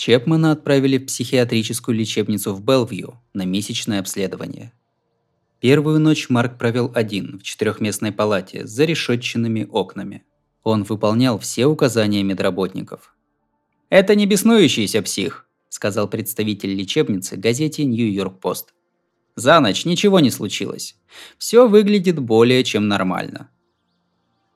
Чепмана 0.02 0.54
отправили 0.54 0.98
в 0.98 1.06
психиатрическую 1.06 1.96
лечебницу 1.96 2.56
в 2.56 2.66
Белвью 2.66 3.22
на 3.36 3.46
месячное 3.46 4.00
обследование. 4.00 4.74
Первую 5.60 6.00
ночь 6.00 6.28
Марк 6.28 6.58
провел 6.58 6.92
один 6.96 7.38
в 7.38 7.44
четырехместной 7.44 8.12
палате 8.12 8.66
с 8.66 8.72
зарешетченными 8.72 9.68
окнами. 9.72 10.24
Он 10.64 10.82
выполнял 10.86 11.38
все 11.38 11.68
указания 11.68 12.24
медработников. 12.24 13.16
«Это 13.90 14.16
не 14.16 14.26
беснующийся 14.26 15.04
псих»,– 15.04 15.46
сказал 15.70 16.08
представитель 16.08 16.74
лечебницы 16.74 17.38
газете 17.38 17.86
«Нью-Йорк-Пост». 17.86 18.74
«За 19.36 19.60
ночь 19.60 19.86
ничего 19.86 20.20
не 20.20 20.32
случилось. 20.32 20.96
Все 21.38 21.68
выглядит 21.68 22.18
более 22.18 22.64
чем 22.64 22.88
нормально». 22.88 23.52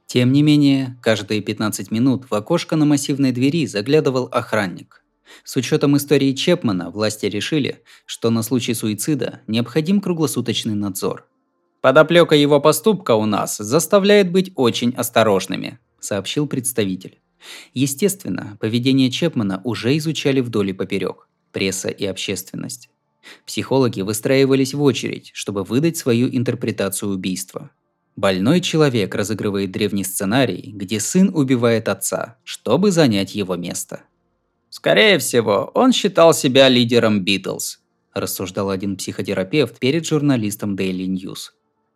Тем 0.07 0.31
не 0.31 0.41
менее, 0.41 0.97
каждые 1.03 1.41
15 1.41 1.91
минут 1.91 2.31
в 2.31 2.33
окошко 2.33 2.75
на 2.75 2.85
массивной 2.85 3.31
двери 3.31 3.67
заглядывал 3.67 4.27
охранник. 4.31 5.04
С 5.43 5.55
учетом 5.55 5.97
истории 5.97 6.33
Чепмана, 6.33 6.89
власти 6.89 7.25
решили, 7.25 7.83
что 8.05 8.29
на 8.29 8.43
случай 8.43 8.73
суицида 8.73 9.41
необходим 9.47 10.01
круглосуточный 10.01 10.75
надзор. 10.75 11.27
«Подоплека 11.81 12.35
его 12.35 12.59
поступка 12.59 13.15
у 13.15 13.25
нас 13.25 13.57
заставляет 13.57 14.31
быть 14.31 14.51
очень 14.55 14.93
осторожными»,– 14.95 15.79
сообщил 15.99 16.47
представитель. 16.47 17.19
Естественно, 17.73 18.57
поведение 18.59 19.11
Чепмана 19.11 19.61
уже 19.63 19.95
изучали 19.97 20.41
вдоль 20.41 20.71
и 20.71 20.73
поперек– 20.73 21.27
пресса 21.51 21.89
и 21.89 22.05
общественность. 22.05 22.89
Психологи 23.45 24.01
выстраивались 24.01 24.73
в 24.73 24.81
очередь, 24.81 25.31
чтобы 25.33 25.63
выдать 25.63 25.97
свою 25.97 26.27
интерпретацию 26.27 27.11
убийства. 27.11 27.71
Больной 28.15 28.61
человек 28.61 29.13
разыгрывает 29.13 29.71
древний 29.71 30.03
сценарий, 30.03 30.71
где 30.73 30.99
сын 30.99 31.31
убивает 31.33 31.89
отца, 31.89 32.37
чтобы 32.43 32.91
занять 32.91 33.35
его 33.35 33.55
место. 33.55 34.03
«Скорее 34.75 35.19
всего, 35.19 35.71
он 35.73 35.93
считал 35.93 36.33
себя 36.33 36.67
лидером 36.67 37.21
Битлз»,– 37.23 37.79
рассуждал 38.13 38.69
один 38.69 38.97
психотерапевт 38.97 39.79
перед 39.79 40.05
журналистом 40.05 40.75
Daily 40.75 41.07
News. 41.07 41.51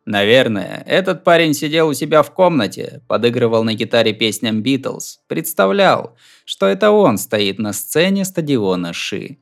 Наверное, 0.06 0.82
этот 0.88 1.26
парень 1.26 1.54
сидел 1.54 1.90
у 1.90 1.94
себя 1.94 2.24
в 2.24 2.34
комнате, 2.34 3.02
подыгрывал 3.10 3.66
на 3.66 3.74
гитаре 3.74 4.14
песням 4.14 4.64
Битлз, 4.64 5.20
представлял, 5.28 6.16
что 6.46 6.68
это 6.68 6.92
он 6.92 7.18
стоит 7.18 7.60
на 7.60 7.74
сцене 7.74 8.24
стадиона 8.24 8.94
Ши. 8.94 9.40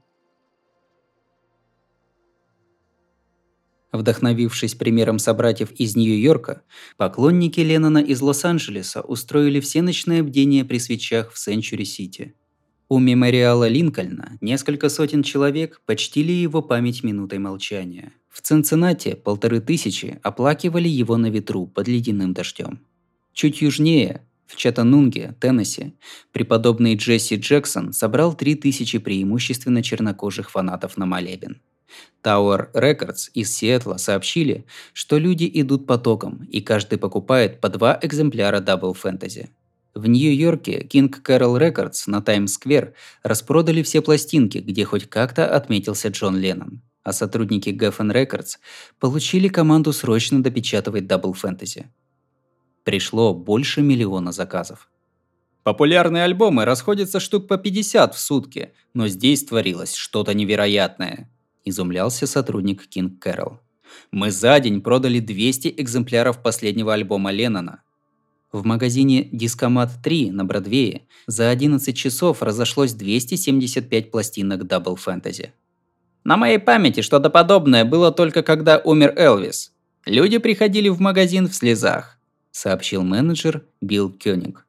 Вдохновившись 3.92 4.74
примером 4.74 5.20
собратьев 5.20 5.72
из 5.74 5.96
Нью-Йорка, 5.96 6.64
поклонники 6.98 7.60
Леннона 7.60 8.00
из 8.00 8.20
Лос-Анджелеса 8.20 9.02
устроили 9.02 9.60
все 9.60 9.84
ночные 9.84 10.24
бдения 10.24 10.66
при 10.66 10.80
свечах 10.80 11.32
в 11.32 11.38
Сенчури-Сити. 11.38 12.34
У 12.90 13.00
мемориала 13.00 13.68
Линкольна 13.68 14.38
несколько 14.40 14.88
сотен 14.88 15.22
человек 15.22 15.82
почтили 15.86 16.32
его 16.32 16.62
память 16.62 17.04
минутой 17.04 17.38
молчания. 17.38 18.14
В 18.30 18.42
Цинциннате 18.42 19.18
полторы 19.18 19.60
тысячи 19.60 20.20
оплакивали 20.24 20.88
его 20.88 21.18
на 21.18 21.30
ветру 21.30 21.68
под 21.68 21.90
ледяным 21.90 22.34
дождем. 22.34 22.80
Чуть 23.34 23.62
южнее, 23.62 24.26
в 24.46 24.56
Чаттанунге, 24.56 25.36
Теннесси, 25.42 25.96
преподобный 26.32 26.96
Джесси 26.96 27.36
Джексон 27.36 27.92
собрал 27.92 28.34
три 28.34 28.56
тысячи 28.56 29.00
преимущественно 29.00 29.84
чернокожих 29.84 30.50
фанатов 30.50 30.96
на 30.96 31.06
молебен. 31.06 31.62
Tower 32.24 32.72
Records 32.74 33.30
из 33.34 33.54
Сиэтла 33.54 33.98
сообщили, 33.98 34.66
что 34.94 35.18
люди 35.18 35.50
идут 35.54 35.86
потоком, 35.86 36.46
и 36.50 36.62
каждый 36.62 36.98
покупает 37.00 37.60
по 37.60 37.68
два 37.68 38.00
экземпляра 38.02 38.62
Double 38.62 38.96
Fantasy. 38.96 39.50
В 39.98 40.06
Нью-Йорке 40.06 40.84
King 40.84 41.10
Carol 41.24 41.58
Records 41.60 42.04
на 42.06 42.22
Таймс-сквер 42.22 42.94
распродали 43.24 43.82
все 43.82 44.04
пластинки, 44.04 44.60
где 44.60 44.86
хоть 44.86 45.10
как-то 45.10 45.50
отметился 45.50 46.10
Джон 46.10 46.38
Леннон. 46.38 46.84
А 47.02 47.14
сотрудники 47.14 47.70
Geffen 47.70 48.14
Records 48.14 48.58
получили 49.00 49.48
команду 49.48 49.92
срочно 49.94 50.44
допечатывать 50.44 51.06
Double 51.06 51.34
Fantasy. 51.34 51.86
Пришло 52.84 53.34
больше 53.34 53.82
миллиона 53.82 54.32
заказов. 54.32 54.88
Популярные 55.64 56.26
альбомы 56.26 56.64
расходятся 56.64 57.20
штук 57.20 57.48
по 57.48 57.58
50 57.58 58.14
в 58.14 58.20
сутки, 58.20 58.74
но 58.94 59.08
здесь 59.08 59.46
творилось 59.46 59.96
что-то 59.96 60.36
невероятное, 60.36 61.28
изумлялся 61.66 62.28
сотрудник 62.28 62.84
King 62.88 63.18
Carol. 63.20 63.58
Мы 64.12 64.30
за 64.30 64.60
день 64.60 64.82
продали 64.82 65.20
200 65.20 65.74
экземпляров 65.76 66.44
последнего 66.44 66.94
альбома 66.94 67.32
Леннона. 67.32 67.82
В 68.52 68.66
магазине 68.66 69.28
Дискомат 69.32 69.92
3 70.02 70.32
на 70.32 70.46
Бродвее 70.46 71.08
за 71.28 71.50
11 71.50 71.96
часов 71.96 72.42
разошлось 72.42 72.94
275 72.94 74.10
пластинок 74.10 74.62
Double 74.62 74.98
Fantasy. 74.98 75.50
На 76.24 76.38
моей 76.38 76.58
памяти 76.58 77.02
что-то 77.02 77.30
подобное 77.30 77.84
было 77.84 78.12
только 78.12 78.44
когда 78.44 78.78
умер 78.78 79.14
Элвис. 79.18 79.74
Люди 80.06 80.38
приходили 80.38 80.88
в 80.88 81.02
магазин 81.02 81.48
в 81.48 81.54
слезах, 81.54 82.18
сообщил 82.52 83.04
менеджер 83.04 83.66
Билл 83.82 84.10
Кёниг. 84.10 84.66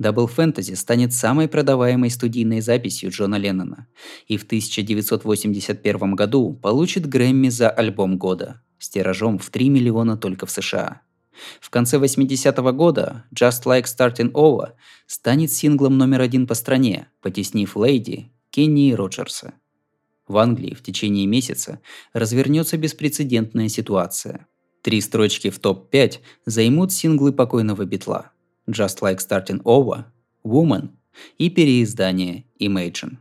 Double 0.00 0.28
Fantasy 0.28 0.74
станет 0.74 1.12
самой 1.12 1.46
продаваемой 1.46 2.10
студийной 2.10 2.60
записью 2.60 3.10
Джона 3.10 3.36
Леннона 3.36 3.86
и 4.26 4.36
в 4.36 4.42
1981 4.42 6.14
году 6.16 6.52
получит 6.54 7.08
Грэмми 7.08 7.48
за 7.48 7.70
альбом 7.70 8.18
года 8.18 8.60
с 8.80 8.88
тиражом 8.88 9.38
в 9.38 9.50
3 9.50 9.68
миллиона 9.68 10.16
только 10.16 10.46
в 10.46 10.50
США. 10.50 11.02
В 11.60 11.70
конце 11.70 11.98
80-го 11.98 12.72
года 12.72 13.24
Just 13.34 13.64
Like 13.64 13.84
Starting 13.84 14.32
Over 14.32 14.72
станет 15.06 15.52
синглом 15.52 15.98
номер 15.98 16.20
один 16.20 16.46
по 16.46 16.54
стране, 16.54 17.08
потеснив 17.20 17.76
Лейди 17.76 18.32
Кенни 18.50 18.92
Роджерса. 18.92 19.54
В 20.26 20.38
Англии 20.38 20.74
в 20.74 20.82
течение 20.82 21.26
месяца 21.26 21.80
развернется 22.12 22.76
беспрецедентная 22.76 23.68
ситуация. 23.68 24.46
Три 24.82 25.00
строчки 25.00 25.50
в 25.50 25.58
топ-5 25.58 26.18
займут 26.46 26.92
синглы 26.92 27.32
покойного 27.32 27.84
Битла 27.84 28.32
Just 28.68 29.00
Like 29.00 29.18
Starting 29.18 29.62
Over, 29.62 30.04
Woman 30.44 30.90
и 31.38 31.50
переиздание 31.50 32.44
Imagine. 32.60 33.16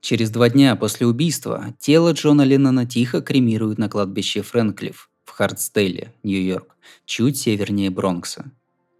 Через 0.00 0.30
два 0.30 0.48
дня 0.48 0.76
после 0.76 1.06
убийства 1.06 1.74
тело 1.78 2.12
Джона 2.12 2.42
Леннона 2.42 2.86
тихо 2.86 3.20
кремируют 3.20 3.78
на 3.78 3.88
кладбище 3.88 4.42
Фрэнклифф 4.42 5.09
Хардстейле, 5.40 6.12
Нью-Йорк, 6.22 6.76
чуть 7.06 7.38
севернее 7.38 7.88
Бронкса. 7.88 8.50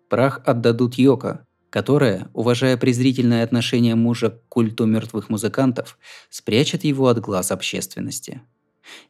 Прах 0.08 0.40
отдадут 0.46 0.94
Йоко, 0.94 1.46
которая, 1.68 2.30
уважая 2.32 2.78
презрительное 2.78 3.44
отношение 3.44 3.94
мужа 3.94 4.30
к 4.30 4.48
культу 4.48 4.86
мертвых 4.86 5.28
музыкантов, 5.28 5.98
спрячет 6.30 6.82
его 6.82 7.08
от 7.08 7.20
глаз 7.20 7.50
общественности. 7.50 8.40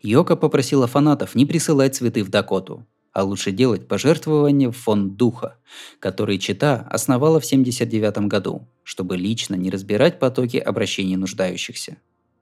Йока 0.03 0.35
попросила 0.35 0.88
фанатов 0.88 1.37
не 1.37 1.47
присылать 1.47 1.95
цветы 1.95 2.25
в 2.25 2.31
Дакоту, 2.31 2.85
а 3.12 3.23
лучше 3.23 3.53
делать 3.53 3.87
пожертвования 3.87 4.73
в 4.73 4.77
фонд 4.77 5.14
духа, 5.14 5.57
который 6.01 6.37
Чита 6.37 6.85
основала 6.90 7.38
в 7.38 7.45
1979 7.45 8.27
году, 8.27 8.66
чтобы 8.83 9.16
лично 9.16 9.55
не 9.55 9.71
разбирать 9.71 10.19
потоки 10.19 10.57
обращений 10.57 11.14
нуждающихся. 11.14 11.97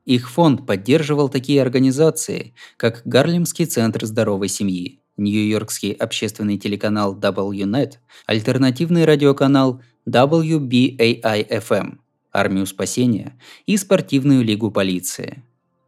Их 0.09 0.31
фонд 0.31 0.65
поддерживал 0.65 1.29
такие 1.29 1.61
организации, 1.61 2.55
как 2.79 3.03
Гарлемский 3.05 3.67
центр 3.67 4.07
здоровой 4.07 4.49
семьи, 4.49 5.03
Нью-Йоркский 5.19 5.93
общественный 5.93 6.57
телеканал 6.57 7.15
WNET, 7.15 7.97
альтернативный 8.25 9.05
радиоканал 9.05 9.83
WBAI-FM, 10.09 11.99
Армию 12.33 12.65
спасения 12.65 13.39
и 13.67 13.77
спортивную 13.77 14.43
лигу 14.43 14.71
полиции. 14.71 15.43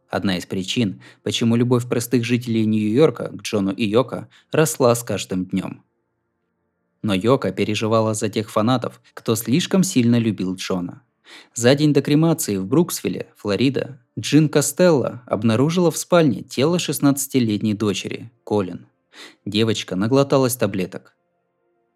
Одна 0.07 0.37
из 0.37 0.45
причин, 0.45 1.01
почему 1.23 1.55
любовь 1.55 1.89
простых 1.89 2.23
жителей 2.23 2.67
Нью-Йорка 2.67 3.29
к 3.29 3.41
Джону 3.41 3.71
и 3.71 3.85
Йоко 3.85 4.29
росла 4.51 4.93
с 4.93 5.03
каждым 5.03 5.45
днем. 5.47 5.81
Но 7.01 7.15
Йока 7.15 7.51
переживала 7.51 8.13
за 8.13 8.29
тех 8.29 8.51
фанатов, 8.51 9.01
кто 9.15 9.35
слишком 9.35 9.81
сильно 9.81 10.19
любил 10.19 10.53
Джона. 10.53 11.01
За 11.53 11.75
день 11.75 11.93
до 11.93 12.01
кремации 12.01 12.57
в 12.57 12.65
Бруксвилле, 12.65 13.27
Флорида, 13.37 13.99
Джин 14.19 14.49
Костелло 14.49 15.23
обнаружила 15.25 15.91
в 15.91 15.97
спальне 15.97 16.41
тело 16.41 16.77
16-летней 16.77 17.73
дочери, 17.73 18.31
Колин. 18.43 18.87
Девочка 19.45 19.95
наглоталась 19.95 20.55
таблеток. 20.55 21.15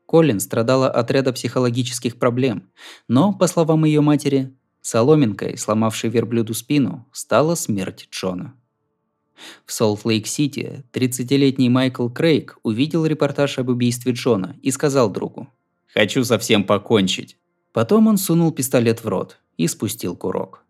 Колин 0.06 0.40
страдала 0.40 0.90
от 0.90 1.10
ряда 1.12 1.34
психологических 1.34 2.20
проблем, 2.20 2.70
но, 3.08 3.34
по 3.34 3.48
словам 3.48 3.86
ее 3.86 4.02
матери, 4.02 4.54
соломинкой, 4.82 5.58
сломавшей 5.58 6.10
верблюду 6.10 6.54
спину, 6.54 7.08
стала 7.12 7.56
смерть 7.56 8.08
Джона. 8.12 8.54
В 9.66 9.74
Солт-Лейк-Сити 9.74 10.86
30-летний 10.94 11.70
Майкл 11.70 12.08
Крейг 12.08 12.58
увидел 12.64 13.06
репортаж 13.06 13.60
об 13.60 13.70
убийстве 13.70 14.14
Джона 14.14 14.56
и 14.62 14.72
сказал 14.72 15.10
другу 15.10 15.50
«Хочу 15.94 16.24
совсем 16.24 16.64
покончить». 16.64 17.38
Потом 17.76 18.08
он 18.08 18.18
сунул 18.18 18.54
пистолет 18.54 19.04
в 19.04 19.08
рот 19.10 19.38
и 19.58 19.68
спустил 19.68 20.16
курок. 20.16 20.64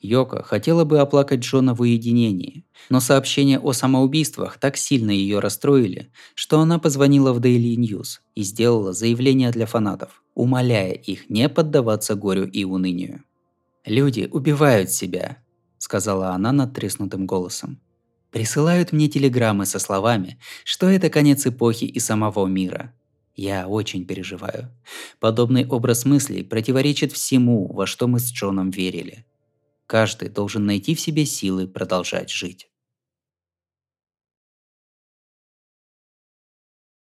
Йока 0.00 0.42
хотела 0.42 0.84
бы 0.84 0.98
оплакать 0.98 1.40
Джона 1.40 1.74
в 1.74 1.82
уединении, 1.82 2.64
но 2.88 3.00
сообщения 3.00 3.58
о 3.58 3.74
самоубийствах 3.74 4.56
так 4.56 4.78
сильно 4.78 5.10
ее 5.10 5.40
расстроили, 5.40 6.10
что 6.34 6.60
она 6.60 6.78
позвонила 6.78 7.34
в 7.34 7.40
Daily 7.40 7.76
News 7.76 8.20
и 8.34 8.44
сделала 8.44 8.94
заявление 8.94 9.50
для 9.50 9.66
фанатов, 9.66 10.22
умоляя 10.34 10.92
их 10.92 11.28
не 11.28 11.46
поддаваться 11.50 12.14
горю 12.14 12.46
и 12.46 12.64
унынию. 12.64 13.24
«Люди 13.84 14.26
убивают 14.32 14.90
себя»,– 14.90 15.36
сказала 15.76 16.30
она 16.30 16.52
надтреснутым 16.52 17.26
голосом. 17.26 17.78
«Присылают 18.30 18.92
мне 18.92 19.08
телеграммы 19.08 19.66
со 19.66 19.78
словами, 19.78 20.38
что 20.64 20.88
это 20.88 21.10
конец 21.10 21.46
эпохи 21.46 21.84
и 21.84 21.98
самого 21.98 22.46
мира. 22.46 22.94
Я 23.38 23.68
очень 23.68 24.04
переживаю. 24.04 24.68
Подобный 25.20 25.64
образ 25.64 26.04
мыслей 26.04 26.42
противоречит 26.42 27.12
всему, 27.12 27.72
во 27.72 27.86
что 27.86 28.08
мы 28.08 28.18
с 28.18 28.32
Джоном 28.32 28.70
верили. 28.70 29.26
Каждый 29.86 30.28
должен 30.28 30.66
найти 30.66 30.96
в 30.96 31.00
себе 31.00 31.24
силы 31.24 31.68
продолжать 31.68 32.30
жить. 32.30 32.68